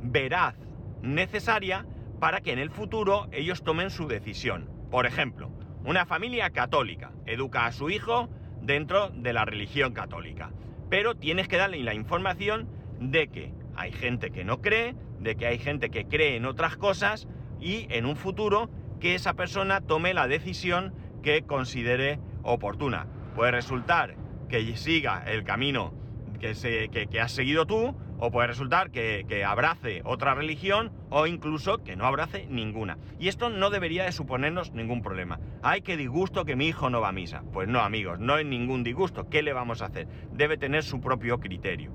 veraz 0.02 0.54
necesaria 1.00 1.86
para 2.20 2.40
que 2.40 2.52
en 2.52 2.58
el 2.58 2.70
futuro 2.70 3.28
ellos 3.32 3.62
tomen 3.62 3.90
su 3.90 4.06
decisión. 4.06 4.68
Por 4.90 5.06
ejemplo, 5.06 5.50
una 5.84 6.06
familia 6.06 6.50
católica 6.50 7.12
educa 7.26 7.66
a 7.66 7.72
su 7.72 7.90
hijo 7.90 8.28
dentro 8.60 9.08
de 9.10 9.32
la 9.32 9.44
religión 9.44 9.92
católica, 9.92 10.50
pero 10.88 11.14
tienes 11.14 11.48
que 11.48 11.56
darle 11.56 11.78
la 11.82 11.94
información 11.94 12.68
de 13.00 13.28
que 13.28 13.52
hay 13.74 13.92
gente 13.92 14.30
que 14.30 14.44
no 14.44 14.60
cree, 14.60 14.94
de 15.20 15.36
que 15.36 15.46
hay 15.46 15.58
gente 15.58 15.90
que 15.90 16.04
cree 16.04 16.36
en 16.36 16.46
otras 16.46 16.76
cosas 16.76 17.26
y 17.60 17.86
en 17.90 18.06
un 18.06 18.16
futuro 18.16 18.70
que 19.00 19.14
esa 19.14 19.34
persona 19.34 19.80
tome 19.80 20.14
la 20.14 20.28
decisión 20.28 20.94
que 21.22 21.42
considere 21.42 22.20
oportuna. 22.42 23.06
Puede 23.34 23.50
resultar 23.52 24.16
que 24.48 24.76
siga 24.76 25.24
el 25.26 25.44
camino 25.44 25.94
que, 26.40 26.54
se, 26.54 26.88
que, 26.88 27.20
has 27.20 27.32
seguido 27.32 27.66
tú, 27.66 27.96
o 28.24 28.30
puede 28.30 28.46
resultar 28.46 28.92
que, 28.92 29.26
que, 29.28 29.44
abrace 29.44 30.00
otra 30.04 30.32
religión, 30.36 30.92
o 31.10 31.26
incluso 31.26 31.82
que 31.82 31.96
no 31.96 32.06
abrace 32.06 32.46
ninguna. 32.48 32.96
Y 33.18 33.26
esto 33.26 33.50
no 33.50 33.68
debería 33.68 34.04
de 34.04 34.12
suponernos 34.12 34.70
ningún 34.70 35.02
problema. 35.02 35.40
Ay, 35.60 35.82
qué 35.82 35.96
disgusto 35.96 36.44
que 36.44 36.54
mi 36.54 36.68
hijo 36.68 36.88
no 36.88 37.00
va 37.00 37.08
a 37.08 37.12
misa. 37.12 37.42
Pues 37.52 37.66
no, 37.66 37.80
amigos, 37.80 38.20
no 38.20 38.38
es 38.38 38.46
ningún 38.46 38.84
disgusto. 38.84 39.28
¿Qué 39.28 39.42
le 39.42 39.52
vamos 39.52 39.82
a 39.82 39.86
hacer? 39.86 40.06
Debe 40.30 40.56
tener 40.56 40.84
su 40.84 41.00
propio 41.00 41.40
criterio. 41.40 41.90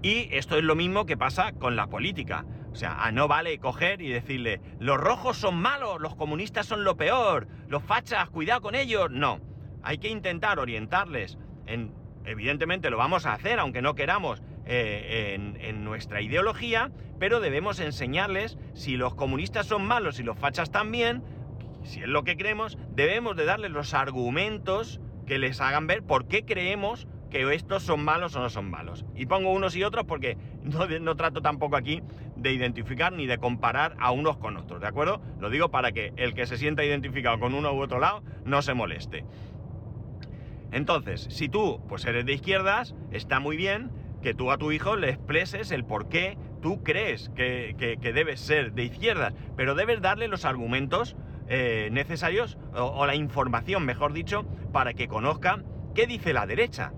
Y 0.00 0.34
esto 0.34 0.56
es 0.56 0.64
lo 0.64 0.74
mismo 0.74 1.04
que 1.04 1.18
pasa 1.18 1.52
con 1.52 1.76
la 1.76 1.88
política. 1.88 2.46
O 2.72 2.74
sea, 2.74 3.10
no 3.12 3.28
vale 3.28 3.58
coger 3.58 4.00
y 4.00 4.08
decirle, 4.08 4.62
los 4.80 4.96
rojos 4.96 5.36
son 5.36 5.56
malos, 5.60 6.00
los 6.00 6.16
comunistas 6.16 6.64
son 6.64 6.84
lo 6.84 6.96
peor, 6.96 7.48
los 7.68 7.82
fachas, 7.82 8.30
cuidado 8.30 8.62
con 8.62 8.74
ellos. 8.74 9.10
No, 9.10 9.42
hay 9.82 9.98
que 9.98 10.08
intentar 10.08 10.58
orientarles 10.58 11.36
en, 11.66 11.92
evidentemente 12.24 12.90
lo 12.90 12.96
vamos 12.96 13.26
a 13.26 13.34
hacer, 13.34 13.58
aunque 13.58 13.82
no 13.82 13.94
queramos, 13.94 14.42
eh, 14.68 15.34
en, 15.60 15.84
nuestra 15.84 16.20
ideología, 16.20 16.90
pero 17.20 17.38
debemos 17.38 17.78
enseñarles 17.78 18.58
si 18.74 18.96
los 18.96 19.14
comunistas 19.14 19.66
son 19.66 19.86
malos 19.86 20.18
y 20.18 20.24
los 20.24 20.36
fachas 20.36 20.72
también, 20.72 21.22
si 21.84 22.00
es 22.00 22.08
lo 22.08 22.24
que 22.24 22.36
creemos, 22.36 22.76
debemos 22.90 23.36
de 23.36 23.44
darles 23.44 23.70
los 23.70 23.94
argumentos 23.94 25.00
que 25.24 25.38
les 25.38 25.60
hagan 25.60 25.86
ver 25.86 26.02
por 26.02 26.26
qué 26.26 26.44
creemos 26.44 27.06
que 27.30 27.54
estos 27.54 27.84
son 27.84 28.04
malos 28.04 28.34
o 28.34 28.40
no 28.40 28.50
son 28.50 28.68
malos. 28.68 29.04
Y 29.14 29.26
pongo 29.26 29.52
unos 29.52 29.76
y 29.76 29.84
otros 29.84 30.04
porque 30.04 30.36
no, 30.62 30.86
no, 30.86 31.16
trato 31.16 31.42
tampoco 31.42 31.76
aquí 31.76 32.02
de 32.34 32.52
identificar 32.52 33.12
ni 33.12 33.26
de 33.26 33.38
comparar 33.38 33.94
a 34.00 34.10
unos 34.10 34.36
con 34.36 34.56
otros, 34.56 34.80
¿de 34.80 34.88
acuerdo? 34.88 35.20
Lo 35.38 35.48
digo 35.48 35.70
para 35.70 35.92
que 35.92 36.12
el 36.16 36.34
que 36.34 36.46
se 36.46 36.56
sienta 36.56 36.84
identificado 36.84 37.38
con 37.38 37.54
uno 37.54 37.72
u 37.72 37.80
otro 37.80 38.00
lado 38.00 38.22
no 38.44 38.62
se 38.62 38.74
moleste. 38.74 39.24
Entonces, 40.72 41.26
si 41.30 41.48
tú 41.48 41.80
pues 41.88 42.04
eres 42.04 42.26
de 42.26 42.32
izquierdas, 42.32 42.94
está 43.12 43.38
muy 43.40 43.56
bien 43.56 43.90
que 44.26 44.34
tú 44.34 44.50
a 44.50 44.58
tu 44.58 44.72
hijo 44.72 44.96
le 44.96 45.10
expreses 45.10 45.70
el 45.70 45.84
por 45.84 46.08
qué 46.08 46.36
tú 46.60 46.82
crees 46.82 47.30
que, 47.36 47.76
que, 47.78 48.12
debes 48.12 48.40
ser 48.40 48.72
de 48.72 48.82
izquierdas, 48.82 49.34
pero 49.56 49.76
debes 49.76 50.02
darle 50.02 50.26
los 50.26 50.44
argumentos 50.44 51.14
eh, 51.46 51.90
necesarios 51.92 52.58
o, 52.74 52.82
o 52.82 53.06
la 53.06 53.14
información, 53.14 53.86
mejor 53.86 54.12
dicho, 54.12 54.42
para 54.72 54.94
que 54.94 55.06
conozca 55.06 55.62
qué 55.94 56.08
dice 56.08 56.32
la 56.32 56.44
derecha 56.44 56.92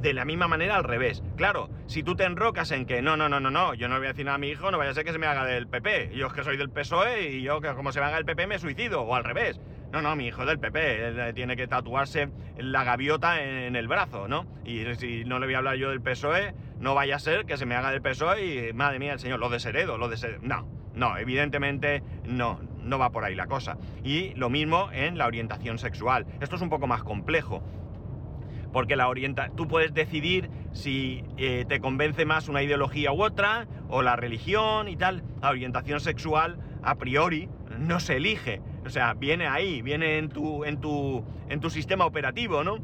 de 0.00 0.14
la 0.14 0.24
misma 0.24 0.48
manera 0.48 0.76
al 0.76 0.84
revés. 0.84 1.22
Claro, 1.36 1.68
si 1.84 2.02
tú 2.02 2.16
te 2.16 2.24
enrocas 2.24 2.70
en 2.70 2.86
que 2.86 3.02
no, 3.02 3.14
no, 3.14 3.28
no, 3.28 3.40
no, 3.40 3.50
no, 3.50 3.74
yo 3.74 3.88
no 3.88 3.98
voy 3.98 4.06
a 4.06 4.12
decir 4.12 4.24
nada 4.24 4.36
a 4.36 4.38
mi 4.38 4.48
hijo, 4.48 4.70
no 4.70 4.78
vaya 4.78 4.92
a 4.92 4.94
ser 4.94 5.04
que 5.04 5.12
se 5.12 5.18
me 5.18 5.26
haga 5.26 5.44
del 5.44 5.66
PP. 5.66 6.12
Yo 6.14 6.28
es 6.28 6.32
que 6.32 6.44
soy 6.44 6.56
del 6.56 6.70
PSOE 6.70 7.28
y 7.28 7.42
yo 7.42 7.60
que 7.60 7.74
como 7.74 7.92
se 7.92 8.00
me 8.00 8.06
haga 8.06 8.16
el 8.16 8.24
PP 8.24 8.46
me 8.46 8.58
suicido, 8.58 9.02
o 9.02 9.14
al 9.14 9.24
revés. 9.24 9.60
No, 9.92 10.02
no, 10.02 10.16
mi 10.16 10.26
hijo 10.26 10.44
del 10.44 10.58
PP, 10.58 11.08
él 11.08 11.18
eh, 11.20 11.32
tiene 11.32 11.56
que 11.56 11.66
tatuarse 11.68 12.28
la 12.58 12.84
gaviota 12.84 13.42
en, 13.42 13.76
el 13.76 13.86
brazo, 13.86 14.26
¿no? 14.28 14.46
Y 14.64 14.84
si 14.96 15.24
no 15.24 15.38
le 15.38 15.46
voy 15.46 15.54
a 15.54 15.58
hablar 15.58 15.76
yo 15.76 15.90
del 15.90 16.00
PSOE, 16.00 16.54
no 16.80 16.94
vaya 16.94 17.16
a 17.16 17.18
ser 17.18 17.46
que 17.46 17.56
se 17.56 17.66
me 17.66 17.76
haga 17.76 17.92
del 17.92 18.02
PSOE 18.02 18.44
y, 18.44 18.72
madre 18.72 18.98
mía, 18.98 19.12
el 19.12 19.20
señor, 19.20 19.38
lo 19.38 19.48
desheredo, 19.48 19.96
lo 19.96 20.08
desheredo. 20.08 20.40
No, 20.42 20.66
no, 20.94 21.16
evidentemente 21.16 22.02
no, 22.24 22.60
no 22.82 22.98
va 22.98 23.10
por 23.10 23.24
ahí 23.24 23.34
la 23.34 23.46
cosa. 23.46 23.78
Y 24.02 24.34
lo 24.34 24.50
mismo 24.50 24.90
en 24.92 25.16
la 25.16 25.26
orientación 25.26 25.78
sexual. 25.78 26.26
Esto 26.40 26.56
es 26.56 26.62
un 26.62 26.70
poco 26.70 26.86
más 26.86 27.02
complejo 27.04 27.62
porque 28.74 28.96
la 28.96 29.08
orienta 29.08 29.50
tú 29.56 29.68
puedes 29.68 29.94
decidir 29.94 30.50
si 30.72 31.22
eh, 31.36 31.64
te 31.68 31.78
convence 31.78 32.24
más 32.24 32.48
una 32.48 32.60
ideología 32.60 33.12
u 33.12 33.22
otra, 33.22 33.68
o 33.88 34.02
la 34.02 34.16
religión 34.16 34.88
y 34.88 34.96
tal. 34.96 35.22
La 35.40 35.50
orientación 35.50 36.00
sexual, 36.00 36.58
a 36.82 36.96
priori, 36.96 37.48
no 37.78 38.00
se 38.00 38.16
elige. 38.16 38.60
O 38.84 38.90
sea, 38.90 39.14
viene 39.14 39.46
ahí, 39.46 39.82
viene 39.82 40.18
en 40.18 40.28
tu, 40.28 40.64
en 40.64 40.80
tu, 40.80 41.24
en 41.48 41.60
tu 41.60 41.70
sistema 41.70 42.06
operativo, 42.06 42.64
¿no? 42.64 42.78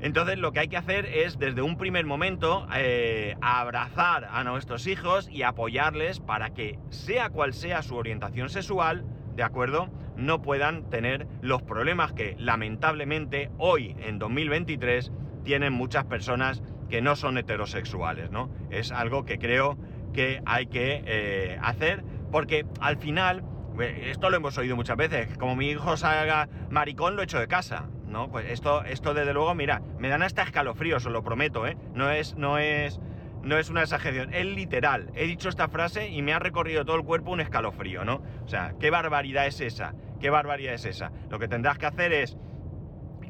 Entonces 0.00 0.38
lo 0.38 0.52
que 0.52 0.60
hay 0.60 0.68
que 0.68 0.76
hacer 0.76 1.06
es 1.06 1.38
desde 1.38 1.62
un 1.62 1.78
primer 1.78 2.04
momento 2.04 2.66
eh, 2.74 3.36
abrazar 3.40 4.28
a 4.30 4.44
nuestros 4.44 4.86
hijos 4.86 5.28
y 5.30 5.42
apoyarles 5.42 6.20
para 6.20 6.50
que 6.50 6.78
sea 6.90 7.30
cual 7.30 7.54
sea 7.54 7.82
su 7.82 7.96
orientación 7.96 8.50
sexual, 8.50 9.04
¿de 9.34 9.42
acuerdo? 9.42 9.88
No 10.16 10.42
puedan 10.42 10.90
tener 10.90 11.26
los 11.40 11.62
problemas 11.62 12.12
que 12.12 12.36
lamentablemente 12.38 13.50
hoy, 13.56 13.96
en 13.98 14.18
2023, 14.18 15.10
tienen 15.42 15.72
muchas 15.72 16.04
personas 16.04 16.62
que 16.90 17.00
no 17.00 17.16
son 17.16 17.38
heterosexuales, 17.38 18.30
¿no? 18.30 18.50
Es 18.70 18.92
algo 18.92 19.24
que 19.24 19.38
creo 19.38 19.78
que 20.12 20.42
hay 20.44 20.66
que 20.66 21.02
eh, 21.06 21.58
hacer 21.62 22.04
porque 22.30 22.66
al 22.80 22.96
final, 22.96 23.44
esto 23.80 24.30
lo 24.30 24.36
hemos 24.36 24.56
oído 24.58 24.76
muchas 24.76 24.96
veces, 24.96 25.36
como 25.38 25.56
mi 25.56 25.70
hijo 25.70 25.96
salga 25.96 26.48
maricón 26.70 27.16
lo 27.16 27.22
echo 27.22 27.38
de 27.38 27.48
casa, 27.48 27.88
¿no? 28.06 28.30
Pues 28.30 28.50
esto, 28.50 28.84
esto 28.84 29.14
desde 29.14 29.32
luego, 29.32 29.54
mira, 29.54 29.82
me 29.98 30.08
dan 30.08 30.22
hasta 30.22 30.42
escalofríos, 30.42 31.04
os 31.06 31.12
lo 31.12 31.22
prometo, 31.22 31.66
¿eh? 31.66 31.76
No 31.94 32.10
es, 32.10 32.36
no 32.36 32.58
es 32.58 33.00
no 33.42 33.58
es 33.58 33.68
una 33.68 33.82
exageración, 33.82 34.32
es 34.32 34.46
literal. 34.46 35.10
He 35.14 35.26
dicho 35.26 35.48
esta 35.48 35.68
frase 35.68 36.08
y 36.08 36.22
me 36.22 36.32
ha 36.32 36.38
recorrido 36.38 36.84
todo 36.84 36.96
el 36.96 37.04
cuerpo 37.04 37.30
un 37.30 37.40
escalofrío, 37.40 38.04
¿no? 38.04 38.22
O 38.44 38.48
sea, 38.48 38.74
¿qué 38.80 38.90
barbaridad 38.90 39.46
es 39.46 39.60
esa? 39.60 39.94
¿Qué 40.18 40.30
barbaridad 40.30 40.74
es 40.74 40.86
esa? 40.86 41.12
Lo 41.28 41.38
que 41.38 41.48
tendrás 41.48 41.76
que 41.76 41.86
hacer 41.86 42.12
es 42.12 42.38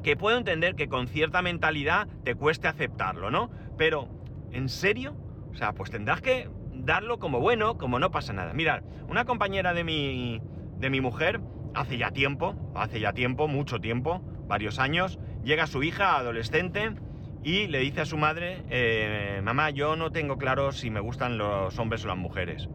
que 0.03 0.17
puedo 0.17 0.39
entender 0.39 0.77
que 0.77 0.89
con 0.89 1.09
cierta 1.09 1.43
mentalidad 1.43 2.07
te 2.23 2.35
cueste 2.37 2.69
aceptarlo, 2.69 3.31
¿no? 3.31 3.51
Pero, 3.77 4.09
¿en 4.53 4.69
serio? 4.69 5.17
O 5.51 5.57
sea, 5.57 5.73
pues 5.73 5.91
tendrás 5.91 6.21
que 6.21 6.49
darlo 6.85 7.19
como 7.19 7.41
bueno, 7.41 7.79
como 7.79 7.99
no 7.99 8.11
pasa 8.11 8.33
nada. 8.33 8.53
Mirad, 8.53 8.83
una 9.09 9.25
compañera 9.25 9.75
de 9.75 9.85
mi, 9.85 10.41
de 10.79 10.91
mi 10.91 11.01
mujer, 11.01 11.41
hace 11.75 11.99
ya 11.99 12.11
tiempo, 12.11 12.55
hace 12.75 13.01
ya 13.01 13.13
tiempo, 13.13 13.49
mucho 13.49 13.81
tiempo, 13.81 14.21
varios 14.47 14.79
años, 14.79 15.19
llega 15.43 15.67
su 15.67 15.83
hija 15.83 16.17
adolescente 16.17 16.95
y 17.43 17.67
le 17.67 17.79
dice 17.81 18.03
a 18.03 18.07
su 18.07 18.17
madre, 18.17 18.63
eh, 18.71 19.41
mamá, 19.43 19.71
yo 19.71 19.97
no 19.97 20.11
tengo 20.11 20.39
claro 20.39 20.73
si 20.73 20.91
me 20.91 21.01
gustan 21.01 21.39
los 21.39 21.79
hombres 21.79 22.05
o 22.05 22.09
las 22.09 22.17
mujeres. 22.17 22.69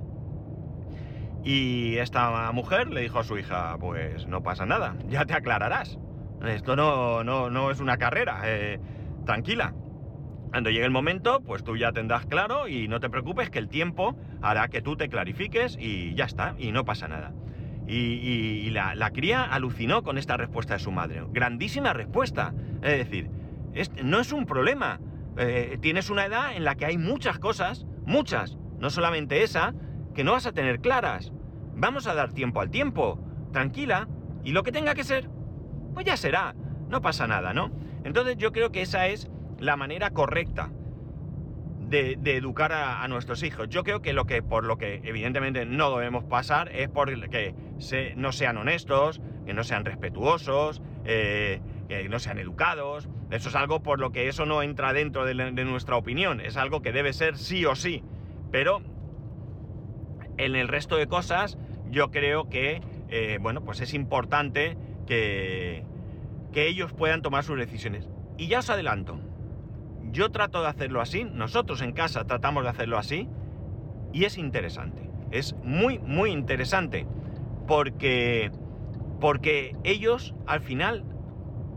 Y 1.44 1.98
esta 1.98 2.51
mujer 2.51 2.89
le 2.89 3.01
dijo 3.01 3.20
a 3.20 3.24
su 3.24 3.38
hija, 3.38 3.78
pues 3.80 4.28
no 4.28 4.44
pasa 4.44 4.66
nada, 4.66 4.96
ya 5.08 5.25
te 5.25 5.34
aclararás. 5.34 5.98
Esto 6.46 6.75
no, 6.75 7.24
no, 7.24 7.50
no 7.50 7.72
es 7.72 7.80
una 7.80 7.98
carrera, 7.98 8.42
eh, 8.46 8.80
tranquila. 9.25 9.74
Cuando 10.50 10.72
llegue 10.72 10.86
el 10.86 10.91
momento, 10.91 11.41
pues 11.41 11.63
tú 11.63 11.77
ya 11.77 11.91
tendrás 11.91 12.25
claro 12.25 12.68
y 12.68 12.88
no 12.88 13.00
te 13.00 13.10
preocupes 13.10 13.50
que 13.50 13.60
el 13.60 13.70
tiempo 13.70 14.18
hará 14.41 14.68
que 14.68 14.82
tú 14.82 14.96
te 14.96 15.08
clarifiques 15.08 15.77
y 15.79 16.15
ya 16.15 16.25
está, 16.25 16.56
y 16.58 16.72
no 16.72 16.86
pasa 16.86 17.08
nada. 17.08 17.34
Y, 17.88 18.70
la, 18.70 18.94
la, 18.94 19.10
cría 19.10 19.44
alucinó 19.44 20.03
con 20.03 20.20
esta 20.20 20.38
respuesta 20.38 20.75
de 20.75 20.79
su 20.79 20.91
madre. 20.91 21.24
Grandísima 21.32 21.91
respuesta. 21.91 22.53
Es 22.84 22.98
decir, 23.00 23.32
no 24.03 24.20
es 24.20 24.32
un 24.32 24.46
problema. 24.46 25.00
Eh, 25.38 25.77
tienes 25.82 26.10
una 26.10 26.25
edad 26.25 26.56
en 26.56 26.63
la 26.63 26.75
que 26.75 26.86
hay 26.86 26.98
muchas 26.98 27.39
cosas, 27.39 27.88
muchas, 28.06 28.58
no 28.77 28.89
solamente 28.89 29.41
esa, 29.41 29.74
que 30.13 30.24
no 30.24 30.34
vas 30.34 30.46
a 30.46 30.51
tener 30.51 30.82
claras. 30.82 31.32
Vamos 31.75 32.08
a 32.08 32.13
dar 32.13 32.32
tiempo 32.32 32.62
al 32.62 32.70
tiempo, 32.70 33.20
tranquila, 33.51 34.08
y 34.44 34.51
lo 34.51 34.63
que 34.63 34.72
tenga 34.72 34.94
que 34.94 35.03
ser, 35.03 35.29
pues 35.94 36.06
ya 36.06 36.18
será, 36.18 36.56
no 36.89 37.01
pasa 37.01 37.25
nada, 37.25 37.53
¿no? 37.53 37.72
Entonces 38.03 38.38
yo 38.38 38.51
creo 38.51 38.72
que 38.72 38.82
esa 38.82 39.08
es 39.08 39.29
la 39.60 39.75
manera 39.75 40.12
correcta 40.12 40.70
de, 41.89 42.18
educar 42.25 42.72
a, 42.72 43.08
nuestros 43.08 43.44
hijos. 43.44 43.68
Yo 43.70 43.84
creo 43.84 44.01
que 44.01 44.13
lo 44.13 44.25
que, 44.25 44.42
por 44.44 44.63
lo 44.63 44.78
que 44.78 45.01
evidentemente 45.04 45.66
no 45.66 45.96
debemos 45.98 46.24
pasar, 46.24 46.70
es 46.74 46.88
por 46.89 47.10
que 47.30 47.56
no 48.16 48.32
sean 48.32 48.58
honestos, 48.58 49.22
que 49.46 49.54
no 49.54 49.63
sean 49.63 49.86
respetuosos, 49.86 50.82
eh, 51.06 51.62
que 51.88 52.08
no 52.10 52.20
sean 52.20 52.38
educados. 52.38 53.10
Eso 53.32 53.50
es 53.50 53.56
algo 53.56 53.82
por 53.82 54.00
lo 54.00 54.12
que 54.12 54.28
eso 54.28 54.46
no 54.46 54.62
entra 54.62 54.94
dentro 54.94 55.25
de, 55.25 55.34
nuestra 55.66 55.96
opinión. 55.96 56.42
Es 56.42 56.58
algo 56.58 56.82
que 56.82 56.92
debe 56.92 57.13
ser 57.13 57.38
sí 57.38 57.66
o 57.66 57.75
sí. 57.75 58.04
Pero 58.51 58.82
en 60.38 60.56
el 60.56 60.68
resto 60.68 60.96
de 60.96 61.08
cosas 61.08 61.58
yo 61.89 62.12
creo 62.12 62.50
que, 62.50 62.82
eh, 63.10 63.39
bueno, 63.42 63.63
pues 63.63 63.82
es 63.82 63.96
importante 63.96 64.78
que, 65.08 65.84
que 66.54 66.68
ellos 66.68 66.94
puedan 66.94 67.24
tomar 67.24 67.44
sus 67.44 67.58
decisiones. 67.58 68.08
Y 68.38 68.48
ya 68.48 68.60
os 68.60 68.70
adelanto, 68.70 69.20
yo 70.12 70.30
trato 70.32 70.62
de 70.62 70.68
hacerlo 70.68 71.01
así, 71.01 71.24
nosotros 71.24 71.82
en 71.82 71.94
casa 71.94 72.25
tratamos 72.25 72.63
de 72.63 72.70
hacerlo 72.70 72.98
así, 72.98 73.30
y 74.12 74.25
es 74.25 74.38
interesante. 74.38 75.10
Es 75.32 75.54
muy, 75.63 76.00
muy 76.00 76.32
interesante. 76.32 77.06
Porque, 77.68 78.51
porque 79.20 79.75
ellos 79.84 80.34
al 80.48 80.62
final 80.62 81.04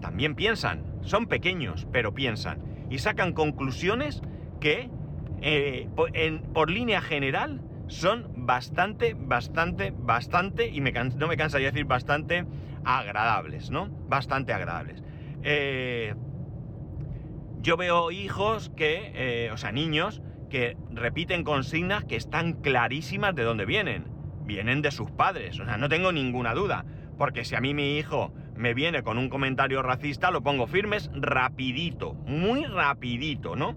también 0.00 0.34
piensan, 0.34 0.84
son 1.02 1.26
pequeños, 1.26 1.86
pero 1.92 2.14
piensan, 2.14 2.60
y 2.88 2.98
sacan 2.98 3.32
conclusiones 3.32 4.22
que, 4.60 4.90
eh, 5.42 5.88
por, 6.52 6.70
línea 6.70 7.02
general, 7.02 7.60
son 7.88 8.26
bastante, 8.34 9.14
bastante, 9.14 9.92
bastante, 9.94 10.68
y 10.68 10.80
me 10.80 10.92
no 10.92 11.28
me 11.28 11.36
cansaría 11.36 11.70
decir 11.70 11.84
bastante 11.84 12.46
agradables, 12.84 13.70
¿no? 13.70 13.88
Bastante 14.08 14.54
agradables. 14.54 15.02
Eh, 15.42 16.14
yo 17.62 17.76
veo 17.76 18.10
hijos 18.10 18.70
que, 18.76 19.12
eh, 19.14 19.50
o 19.52 19.56
sea, 19.56 19.72
niños, 19.72 20.20
que 20.50 20.76
repiten 20.90 21.44
consignas 21.44 22.04
que 22.04 22.16
están 22.16 22.54
clarísimas 22.54 23.34
de 23.34 23.44
dónde 23.44 23.64
vienen. 23.64 24.06
Vienen 24.44 24.82
de 24.82 24.90
sus 24.90 25.10
padres, 25.10 25.58
o 25.60 25.64
sea, 25.64 25.78
no 25.78 25.88
tengo 25.88 26.12
ninguna 26.12 26.54
duda. 26.54 26.84
Porque 27.16 27.44
si 27.44 27.54
a 27.54 27.60
mí 27.60 27.72
mi 27.72 27.96
hijo 27.96 28.32
me 28.56 28.74
viene 28.74 29.02
con 29.02 29.16
un 29.16 29.28
comentario 29.28 29.80
racista, 29.80 30.30
lo 30.30 30.42
pongo 30.42 30.66
firmes 30.66 31.10
rapidito, 31.14 32.14
muy 32.26 32.66
rapidito, 32.66 33.54
¿no? 33.54 33.76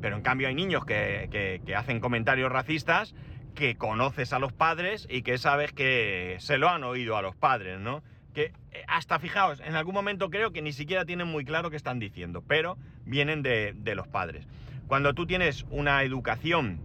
Pero 0.00 0.16
en 0.16 0.22
cambio 0.22 0.48
hay 0.48 0.54
niños 0.54 0.84
que, 0.84 1.60
hacen 1.76 2.00
comentarios 2.00 2.50
racistas 2.50 3.14
que 3.54 3.76
conoces 3.76 4.32
a 4.32 4.38
los 4.38 4.52
padres 4.52 5.06
y 5.08 5.22
que 5.22 5.38
sabes 5.38 5.72
que 5.72 6.36
se 6.40 6.58
lo 6.58 6.68
han 6.68 6.84
oído 6.84 7.16
a 7.16 7.22
los 7.22 7.36
padres, 7.36 7.78
¿no? 7.78 8.02
Que 8.34 8.52
eh, 8.72 8.84
hasta 8.88 9.18
fijaos, 9.18 9.60
en 9.60 9.74
algún 9.74 9.94
momento 9.94 10.30
creo 10.30 10.52
que 10.52 10.62
ni 10.62 10.72
siquiera 10.72 11.04
tienen 11.04 11.26
muy 11.26 11.44
claro 11.44 11.70
qué 11.70 11.76
están 11.76 11.98
diciendo, 11.98 12.42
pero 12.46 12.78
vienen 13.04 13.42
de, 13.42 13.74
los 13.94 14.08
padres. 14.08 14.46
Cuando 14.86 15.14
tú 15.14 15.26
tienes 15.26 15.66
una 15.70 16.02
educación 16.02 16.80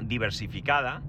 diversificada, 0.00 1.02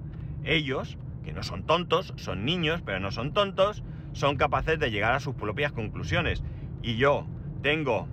ellos, 0.44 0.98
que 1.24 1.32
no 1.32 1.42
son 1.42 1.64
tontos, 1.64 2.12
son 2.16 2.44
niños, 2.44 2.82
pero 2.84 3.00
no 3.00 3.10
son 3.10 3.32
tontos, 3.32 3.82
son 4.12 4.36
capaces 4.36 4.78
de 4.78 4.90
llegar 4.90 5.12
a 5.12 5.20
sus 5.20 5.34
propias 5.34 5.72
conclusiones. 5.72 6.42
Y 6.82 6.96
yo 6.96 7.26
tengo, 7.62 8.08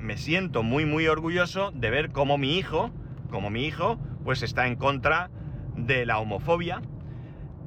me 0.00 0.16
siento 0.16 0.62
muy, 0.62 0.84
muy 0.84 1.06
orgulloso 1.06 1.70
de 1.72 1.90
ver 1.90 2.10
cómo 2.10 2.38
mi 2.38 2.58
hijo, 2.58 2.90
como 3.30 3.50
mi 3.50 3.64
hijo, 3.64 3.98
pues 4.24 4.42
está 4.42 4.66
en 4.66 4.76
contra 4.76 5.30
de 5.76 6.06
la 6.06 6.18
homofobia, 6.18 6.82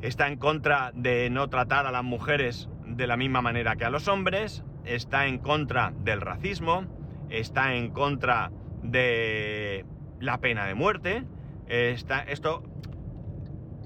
está 0.01 0.27
en 0.27 0.37
contra 0.37 0.91
de 0.95 1.29
no 1.29 1.49
tratar 1.49 1.85
a 1.85 1.91
las 1.91 2.03
mujeres 2.03 2.69
de 3.01 3.07
la 3.07 3.17
misma 3.17 3.41
manera 3.41 3.75
que 3.77 3.83
a 3.83 3.89
los 3.89 4.07
hombres, 4.07 4.63
está 4.85 5.25
en 5.25 5.39
contra 5.39 5.91
del 6.03 6.21
racismo, 6.21 6.85
está 7.31 7.73
en 7.73 7.89
contra 7.89 8.51
de 8.83 9.85
la 10.19 10.37
pena 10.37 10.67
de 10.67 10.75
muerte. 10.75 11.23
Está, 11.67 12.19
esto 12.19 12.61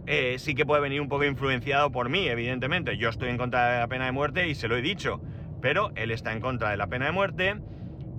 eh, 0.05 0.36
sí 0.38 0.53
que 0.53 0.65
puede 0.65 0.81
venir 0.81 1.00
un 1.00 1.07
poco 1.07 1.24
influenciado 1.24 1.93
por 1.93 2.10
mí, 2.10 2.27
evidentemente. 2.27 2.98
Yo 2.98 3.07
estoy 3.07 3.29
en 3.29 3.38
contra 3.38 3.72
de 3.72 3.79
la 3.79 3.88
pena 3.88 4.05
de 4.05 4.12
muerte 4.12 4.50
y 4.50 4.55
se 4.55 4.67
lo 4.67 4.75
he 4.75 4.81
dicho, 4.81 5.22
pero 5.62 5.91
él 5.95 6.12
está 6.12 6.34
en 6.34 6.41
contra 6.41 6.72
de 6.72 6.75
la 6.75 6.88
pena 6.88 7.05
de 7.05 7.13
muerte, 7.13 7.55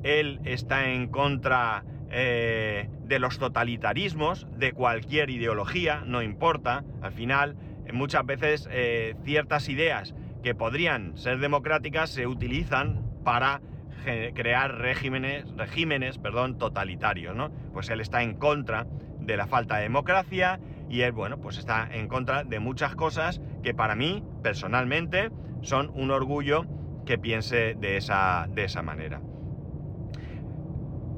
él 0.03 0.41
está 0.45 0.89
en 0.89 1.09
contra 1.09 1.85
eh, 2.11 2.89
de 3.05 3.19
los 3.19 3.39
totalitarismos, 3.39 4.47
de 4.57 4.73
cualquier 4.73 5.29
ideología, 5.29 6.05
no 6.07 6.23
importa. 6.23 6.85
Al 7.03 7.13
final, 7.13 7.55
muchas 7.93 8.25
veces 8.25 8.67
eh, 8.73 9.15
ciertas 9.25 9.69
ideas 9.69 10.15
que 10.47 10.55
podrían 10.55 11.19
ser 11.19 11.41
democráticas 11.41 12.09
se 12.09 12.29
utilizan 12.29 13.03
para 13.25 13.61
crear 14.33 14.77
regímenes, 14.77 15.45
regímenes 15.57 16.19
perdón, 16.19 16.57
totalitarios, 16.57 17.35
¿no? 17.35 17.51
Pues 17.73 17.91
él 17.91 18.01
está 18.01 18.23
en 18.23 18.37
contra 18.37 18.87
de 19.19 19.37
la 19.37 19.49
falta 19.49 19.79
de 19.79 19.83
democracia 19.83 20.61
y 20.89 21.01
él, 21.01 21.11
bueno, 21.11 21.41
pues 21.41 21.59
está 21.59 21.89
en 21.91 22.07
contra 22.07 22.45
de 22.45 22.61
muchas 22.61 22.95
cosas 22.95 23.41
que 23.65 23.75
para 23.75 23.97
mí, 23.97 24.23
personalmente, 24.45 25.33
son 25.63 25.91
un 25.97 26.13
orgullo 26.13 26.65
que 27.07 27.19
piense 27.19 27.75
de 27.75 27.97
esa, 27.97 28.47
de 28.49 28.67
esa 28.67 28.83
manera. 28.83 29.21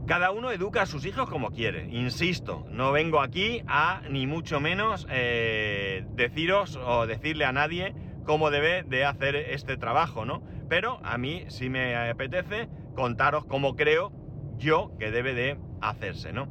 Cada 0.06 0.30
uno 0.30 0.52
educa 0.52 0.80
a 0.80 0.87
sus 0.87 1.04
hijos 1.04 1.28
como 1.28 1.50
quiere, 1.50 1.87
insisto, 1.90 2.64
no 2.70 2.92
vengo 2.92 3.20
aquí 3.20 3.61
a 3.66 4.00
ni 4.08 4.26
mucho 4.26 4.58
menos 4.58 5.06
eh, 5.11 6.06
deciros 6.14 6.80
o 6.82 7.06
decirle 7.06 7.44
a 7.44 7.52
nadie 7.52 7.94
cómo 8.28 8.50
debe 8.50 8.82
de 8.82 9.06
hacer 9.06 9.37
este 9.37 9.78
trabajo, 9.78 10.26
¿no? 10.26 10.42
Pero 10.68 11.00
a 11.02 11.16
mí 11.16 11.47
sí 11.49 11.70
me 11.70 11.97
apetece 11.97 12.68
contaros 12.94 13.47
cómo 13.47 13.75
creo 13.75 14.12
yo 14.58 14.92
que 14.99 15.11
debe 15.11 15.32
de 15.32 15.56
hacerse, 15.80 16.35
¿no? 16.35 16.47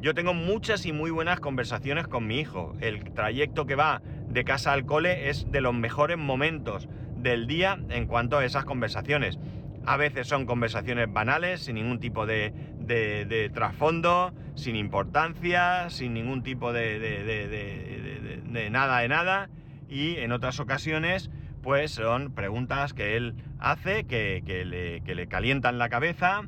Yo 0.00 0.14
tengo 0.14 0.32
muchas 0.32 0.86
y 0.86 0.92
muy 0.92 1.10
buenas 1.10 1.38
conversaciones 1.38 2.08
con 2.08 2.26
mi 2.26 2.40
hijo. 2.40 2.74
El 2.80 3.12
trayecto 3.12 3.66
que 3.66 3.74
va 3.74 4.00
de 4.30 4.42
casa 4.44 4.72
al 4.72 4.86
cole 4.86 5.28
es 5.28 5.52
de 5.52 5.60
los 5.60 5.74
mejores 5.74 6.16
momentos 6.16 6.88
del 7.18 7.46
día 7.46 7.78
en 7.90 8.06
cuanto 8.06 8.38
a 8.38 8.44
esas 8.46 8.64
conversaciones. 8.64 9.38
A 9.84 9.98
veces 9.98 10.26
son 10.28 10.46
conversaciones 10.46 11.12
banales, 11.12 11.60
sin 11.60 11.74
ningún 11.74 12.00
tipo 12.00 12.24
de, 12.24 13.50
trasfondo, 13.52 14.32
sin 14.54 14.76
importancia, 14.76 15.90
sin 15.90 16.14
ningún 16.14 16.42
tipo 16.42 16.72
de, 16.72 18.40
nada 18.70 19.00
de 19.00 19.08
nada. 19.08 19.50
Y 19.88 20.16
en 20.16 20.32
otras 20.32 20.60
ocasiones, 20.60 21.30
pues 21.62 21.92
son 21.92 22.32
preguntas 22.32 22.92
que 22.92 23.16
él 23.16 23.34
hace, 23.58 24.04
que, 24.04 24.42
le, 24.64 25.00
que 25.02 25.14
le, 25.14 25.26
calientan 25.28 25.78
la 25.78 25.88
cabeza 25.88 26.42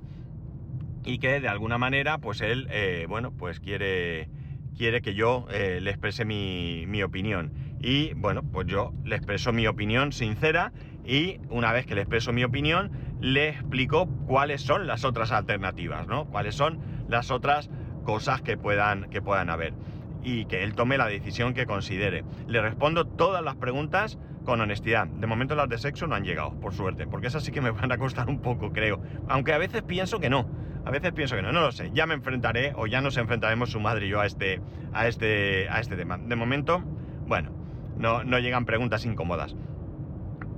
y 1.05 1.19
que 1.19 1.41
de 1.41 1.49
alguna 1.49 1.79
manera, 1.79 2.19
pues 2.19 2.41
él, 2.41 2.67
eh, 2.71 3.07
bueno, 3.09 3.33
pues 3.33 3.61
quiere, 3.61 4.29
quiere 4.77 5.01
que 5.01 5.15
yo 5.15 5.47
eh, 5.51 5.81
le 5.81 5.91
exprese 5.91 6.25
mi, 6.25 6.85
mi 6.87 7.03
opinión. 7.03 7.53
Y 7.81 8.13
bueno, 8.15 8.43
pues 8.43 8.67
yo 8.67 8.93
le 9.05 9.17
expreso 9.17 9.53
mi 9.53 9.67
opinión 9.67 10.13
sincera 10.13 10.73
y 11.05 11.39
una 11.49 11.73
vez 11.73 11.87
que 11.87 11.95
le 11.95 12.03
expreso 12.03 12.33
mi 12.33 12.45
opinión, 12.45 12.91
le 13.21 13.49
explico 13.49 14.07
cuáles 14.27 14.63
son 14.63 14.87
las 14.87 15.05
otras 15.05 15.33
alternativas, 15.33 16.07
¿no? 16.07 16.27
Cuáles 16.27 16.55
son 16.55 16.79
las 17.09 17.31
otras 17.31 17.71
cosas 18.05 18.43
que 18.43 18.57
puedan, 18.57 19.09
que 19.11 19.23
puedan 19.23 19.51
haber. 19.51 19.75
Y 20.23 20.45
que 20.47 20.63
él 20.63 20.75
tome 20.75 20.99
la 20.99 21.07
decisión 21.07 21.55
que 21.55 21.67
considere. 21.67 22.25
Le 22.47 22.61
respondo 22.61 23.07
todas 23.07 23.43
las 23.43 23.57
preguntas 23.57 24.19
con 24.45 24.61
honestidad. 24.61 25.07
De 25.07 25.27
momento 25.27 25.55
las 25.55 25.69
de 25.69 25.79
sexo 25.79 26.07
no 26.07 26.15
han 26.15 26.25
llegado, 26.25 26.59
por 26.61 26.75
suerte, 26.75 27.07
porque 27.07 27.29
esas 27.29 27.43
sí 27.45 27.53
que 27.53 27.61
me 27.61 27.71
van 27.71 27.93
a 27.93 27.99
costar 27.99 28.29
un 28.29 28.41
poco, 28.41 28.73
creo. 28.73 29.01
Aunque 29.29 29.53
a 29.53 29.59
veces 29.59 29.83
pienso 29.83 30.21
que 30.21 30.31
no. 30.31 30.49
A 30.85 30.91
veces 30.91 31.13
pienso 31.13 31.37
que 31.37 31.43
no, 31.43 31.53
no 31.53 31.61
lo 31.61 31.73
sé. 31.73 31.91
Ya 31.93 32.07
me 32.07 32.15
enfrentaré 32.15 32.73
o 32.77 32.87
ya 32.87 33.01
nos 33.01 33.17
enfrentaremos 33.17 33.71
su 33.71 33.81
madre 33.81 34.07
y 34.07 34.11
yo 34.11 34.21
a 34.21 34.27
este, 34.27 34.61
a 34.93 35.09
este, 35.09 35.69
a 35.69 35.81
este 35.81 35.97
tema. 35.97 36.19
De 36.19 36.37
momento, 36.37 36.83
bueno, 37.27 37.51
no, 37.97 38.25
no 38.25 38.39
llegan 38.39 38.65
preguntas 38.65 39.05
incómodas. 39.05 39.55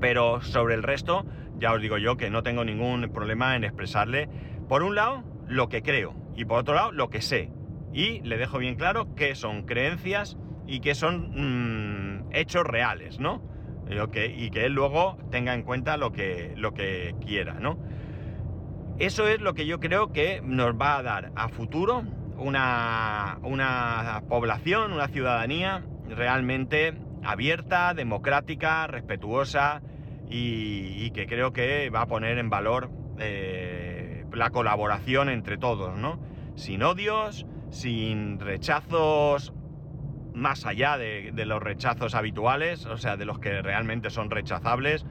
Pero 0.01 0.41
sobre 0.43 0.75
el 0.75 0.83
resto, 0.83 1.25
ya 1.59 1.73
os 1.73 1.81
digo 1.81 1.99
yo 1.99 2.17
que 2.17 2.31
no 2.31 2.43
tengo 2.43 2.65
ningún 2.65 3.11
problema 3.13 3.57
en 3.57 3.65
expresarle, 3.65 4.29
por 4.69 4.83
un 4.83 4.95
lado, 4.95 5.25
lo 5.49 5.69
que 5.69 5.83
creo 5.83 6.15
y 6.37 6.45
por 6.45 6.59
otro 6.59 6.75
lado, 6.75 6.93
lo 6.93 7.11
que 7.11 7.21
sé. 7.21 7.51
Y 7.93 8.21
le 8.21 8.39
dejo 8.39 8.59
bien 8.59 8.77
claro 8.77 9.15
que 9.15 9.35
son 9.35 9.63
creencias 9.63 10.37
y 10.67 10.81
que 10.81 10.95
son 10.95 12.21
mm, 12.21 12.29
hechos 12.33 12.65
reales, 12.65 13.19
¿no? 13.19 13.43
y 13.91 14.51
que 14.51 14.65
él 14.65 14.73
luego 14.73 15.19
tenga 15.31 15.53
en 15.53 15.63
cuenta 15.63 15.97
lo 15.97 16.13
que, 16.13 16.55
lo 16.57 16.73
que 16.73 17.15
quiera, 17.21 17.55
¿no? 17.55 17.79
Eso 18.99 19.27
es 19.27 19.41
lo 19.41 19.55
que 19.55 19.67
yo 19.67 19.81
creo 19.81 20.13
que 20.13 20.41
nos 20.43 20.75
va 20.75 20.97
a 20.97 21.03
dar 21.03 21.33
a 21.35 21.49
futuro 21.49 22.03
una, 22.39 23.39
una 23.43 24.23
población, 24.29 24.93
una 24.93 25.09
ciudadanía 25.09 25.85
realmente 26.09 26.95
abierta, 27.23 27.95
democrática, 27.95 28.87
respetuosa 28.87 29.83
y, 30.29 31.11
que 31.11 31.27
creo 31.27 31.53
que 31.53 31.91
va 31.91 32.03
a 32.03 32.07
poner 32.07 32.39
en 32.39 32.49
valor 32.49 32.91
eh, 33.19 34.25
la 34.33 34.51
colaboración 34.51 35.29
entre 35.29 35.59
todos, 35.59 35.99
¿no? 35.99 36.19
Sin 36.55 36.83
odios, 36.83 37.47
sin 37.73 38.39
rechazos 38.39 39.53
más 40.35 40.65
allá 40.67 40.97
de, 40.99 41.33
los 41.47 41.63
rechazos 41.63 42.15
habituales, 42.15 42.87
o 42.87 42.97
sea, 42.97 43.17
de 43.17 43.25
los 43.25 43.39
que 43.39 43.61
realmente 43.61 44.11
son 44.11 44.31
rechazables, 44.31 45.05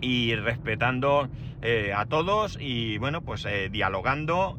y 0.00 0.34
respetando 0.34 1.28
eh, 1.62 1.92
a 1.94 2.06
todos 2.06 2.58
y 2.60 2.98
bueno, 2.98 3.22
pues 3.22 3.44
eh, 3.44 3.68
dialogando, 3.70 4.58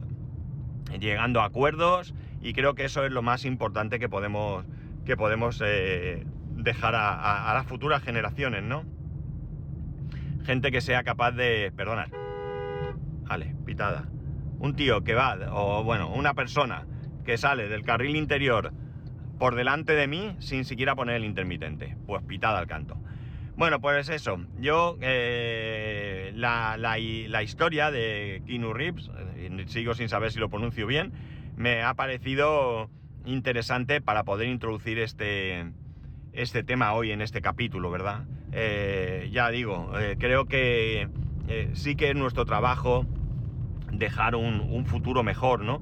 llegando 0.99 1.41
a 1.41 1.45
acuerdos, 1.45 2.13
y 2.41 2.53
creo 2.53 2.75
que 2.75 2.85
eso 2.85 3.05
es 3.05 3.11
lo 3.11 3.21
más 3.21 3.45
importante 3.45 3.99
que 3.99 4.07
podemos, 4.07 4.65
que 5.05 5.17
podemos 5.17 5.59
dejar 5.59 6.95
a, 6.95 7.53
las 7.53 7.65
futuras 7.65 8.01
generaciones, 8.01 8.63
¿no? 8.63 8.85
Gente 10.45 10.71
que 10.71 10.81
sea 10.81 11.03
capaz 11.03 11.31
de... 11.31 11.71
Perdonar. 11.75 12.09
Vale, 13.23 13.55
pitada. 13.65 14.12
Un 14.63 14.77
tío 14.77 15.03
que 15.03 15.13
va, 15.13 15.37
o 15.51 15.83
bueno, 15.83 16.07
una 16.07 16.35
persona 16.35 16.85
que 17.25 17.37
sale 17.37 17.67
del 17.67 17.83
carril 17.83 18.15
interior 18.15 18.71
por 19.37 19.55
delante 19.55 19.91
de 19.91 20.07
mí 20.07 20.37
sin 20.39 20.63
siquiera 20.63 20.95
poner 20.95 21.17
el 21.17 21.25
intermitente. 21.25 21.97
Pues 22.07 22.23
pitada 22.23 22.59
al 22.59 22.67
canto. 22.67 22.95
Bueno, 23.57 23.81
pues 23.81 24.07
eso. 24.07 24.39
Yo, 24.61 24.97
eh, 25.01 26.31
la, 26.35 26.77
la, 26.77 27.43
historia 27.43 27.91
de 27.91 28.41
Kinu 28.47 28.71
Reeves, 28.71 29.11
eh, 29.35 29.65
sigo 29.67 29.95
sin 29.95 30.07
saber 30.07 30.31
si 30.31 30.39
lo 30.39 30.49
pronuncio 30.49 30.87
bien, 30.87 31.11
me 31.57 31.83
ha 31.83 31.93
parecido 31.95 32.89
interesante 33.25 33.99
para 33.99 34.23
poder 34.23 34.47
introducir 34.47 34.97
este, 34.97 35.73
este 36.31 36.63
tema 36.63 36.93
hoy 36.93 37.11
en 37.11 37.21
este 37.21 37.41
capítulo, 37.41 37.91
¿verdad? 37.91 38.23
Eh, 38.53 39.27
ya 39.33 39.49
digo, 39.49 39.91
creo 40.19 40.45
que 40.45 41.09
sí 41.73 41.97
que 41.97 42.11
es 42.11 42.15
nuestro 42.15 42.45
trabajo 42.45 43.05
dejar 43.93 44.35
un, 44.35 44.85
futuro 44.85 45.23
mejor, 45.23 45.63
¿no? 45.63 45.81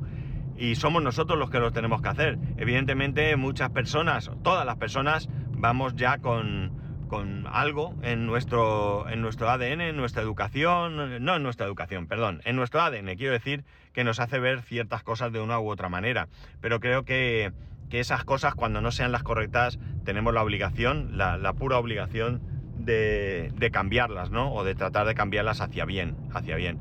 Y 0.57 0.75
somos 0.75 1.01
nosotros 1.01 1.39
los 1.39 1.49
que 1.49 1.59
lo 1.59 1.71
tenemos 1.71 2.01
que 2.01 2.09
hacer. 2.09 2.37
Evidentemente 2.57 3.35
muchas 3.35 3.69
personas, 3.71 4.29
todas 4.43 4.65
las 4.65 4.77
personas, 4.77 5.27
vamos 5.51 5.95
ya 5.95 6.19
con, 6.19 6.71
con 7.07 7.47
algo 7.47 7.95
en 8.03 8.27
nuestro, 8.27 9.09
en 9.09 9.21
nuestro 9.21 9.49
ADN, 9.49 9.81
en 9.81 9.97
nuestra 9.97 10.21
educación, 10.21 11.23
no 11.23 11.35
en 11.35 11.43
nuestra 11.43 11.65
educación, 11.65 12.07
perdón, 12.07 12.41
en 12.45 12.55
nuestro 12.55 12.81
ADN, 12.81 13.15
quiero 13.15 13.33
decir 13.33 13.63
que 13.93 14.03
nos 14.03 14.19
hace 14.19 14.39
ver 14.39 14.61
ciertas 14.61 15.03
cosas 15.03 15.33
de 15.33 15.39
una 15.39 15.59
u 15.59 15.69
otra 15.69 15.89
manera. 15.89 16.27
Pero 16.61 16.79
creo 16.79 17.03
que 17.03 17.51
que 17.91 17.99
esas 17.99 18.23
cosas, 18.23 18.55
cuando 18.55 18.81
no 18.81 18.89
sean 18.89 19.11
las 19.11 19.21
correctas, 19.21 19.77
tenemos 20.05 20.33
la 20.33 20.41
obligación, 20.41 21.17
la, 21.17 21.53
pura 21.53 21.77
obligación 21.77 22.41
de, 22.77 23.69
cambiarlas, 23.71 24.31
¿no? 24.31 24.51
O 24.53 24.63
de 24.63 24.73
tratar 24.73 25.05
de 25.05 25.13
cambiarlas 25.13 25.59
hacia 25.59 25.85
bien, 25.85 26.15
hacia 26.33 26.55
bien. 26.55 26.79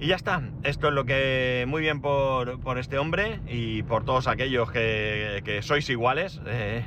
Y 0.00 0.06
ya 0.06 0.14
está, 0.14 0.42
esto 0.62 0.88
es 0.88 0.94
lo 0.94 1.04
que 1.04 1.64
muy 1.66 1.82
bien 1.82 2.00
por, 2.00 2.78
este 2.78 2.98
hombre 2.98 3.40
y 3.48 3.82
por 3.82 4.04
todos 4.04 4.28
aquellos 4.28 4.70
que, 4.70 5.58
sois 5.62 5.90
iguales. 5.90 6.40
Eh, 6.46 6.84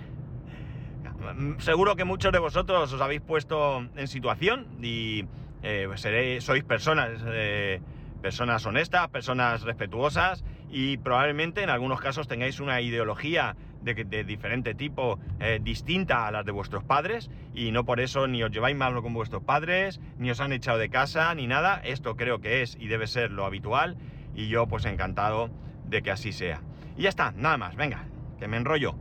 seguro 1.57 1.97
que 1.97 2.05
muchos 2.05 2.31
de 2.31 2.39
vosotros 2.39 2.93
os 2.93 3.01
habéis 3.01 3.19
puesto 3.19 3.85
en 3.97 4.07
situación 4.07 4.65
y 4.81 5.25
eh, 5.61 5.89
seréis, 5.95 6.45
sois 6.45 6.63
personas, 6.63 7.21
eh, 7.25 7.81
personas 8.21 8.65
honestas, 8.65 9.09
personas 9.09 9.63
respetuosas 9.63 10.45
y 10.71 10.95
probablemente 10.95 11.63
en 11.63 11.69
algunos 11.69 11.99
casos 11.99 12.29
tengáis 12.29 12.61
una 12.61 12.79
ideología 12.79 13.57
de, 13.81 14.23
diferente 14.23 14.73
tipo, 14.73 15.19
eh, 15.39 15.59
distinta 15.61 16.27
a 16.27 16.31
las 16.31 16.45
de 16.45 16.51
vuestros 16.51 16.83
padres, 16.83 17.29
y 17.53 17.71
no 17.71 17.85
por 17.85 17.99
eso 17.99 18.27
ni 18.27 18.43
os 18.43 18.51
lleváis 18.51 18.75
mal 18.75 18.99
con 19.01 19.13
vuestros 19.13 19.43
padres, 19.43 19.99
ni 20.17 20.31
os 20.31 20.39
han 20.39 20.51
echado 20.51 20.77
de 20.77 20.89
casa, 20.89 21.33
ni 21.35 21.47
nada. 21.47 21.81
Esto 21.83 22.15
creo 22.15 22.39
que 22.39 22.61
es 22.61 22.77
y 22.79 22.87
debe 22.87 23.07
ser 23.07 23.31
lo 23.31 23.45
habitual, 23.45 23.97
y 24.35 24.47
yo 24.47 24.67
pues 24.67 24.85
encantado 24.85 25.49
de 25.85 26.01
que 26.01 26.11
así 26.11 26.31
sea. 26.31 26.61
Y 26.97 27.03
ya 27.03 27.09
está, 27.09 27.31
nada 27.31 27.57
más, 27.57 27.75
venga, 27.75 28.05
que 28.39 28.47
me 28.47 28.57
enrollo. 28.57 28.95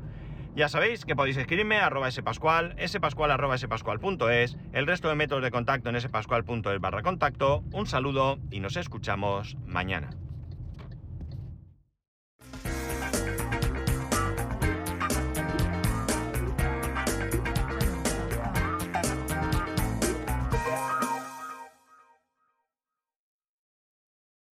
Ya 0.57 0.69
sabéis 0.69 1.05
que 1.05 1.15
podéis 1.15 1.37
escribirme 1.37 1.79
a 1.79 1.87
arroba 1.87 2.11
spascual, 2.11 2.75
spascual 2.87 3.31
arroba 3.31 3.57
spascual.es, 3.57 4.57
el 4.73 4.87
resto 4.87 5.09
de 5.09 5.15
métodos 5.15 5.45
de 5.45 5.51
contacto 5.51 5.91
en 5.91 6.01
spascual.es 6.01 6.81
barra 6.81 7.03
contacto. 7.03 7.63
Un 7.73 7.87
saludo 7.87 8.39
y 8.51 8.59
nos 8.59 8.77
escuchamos 8.77 9.57
mañana. 9.67 10.11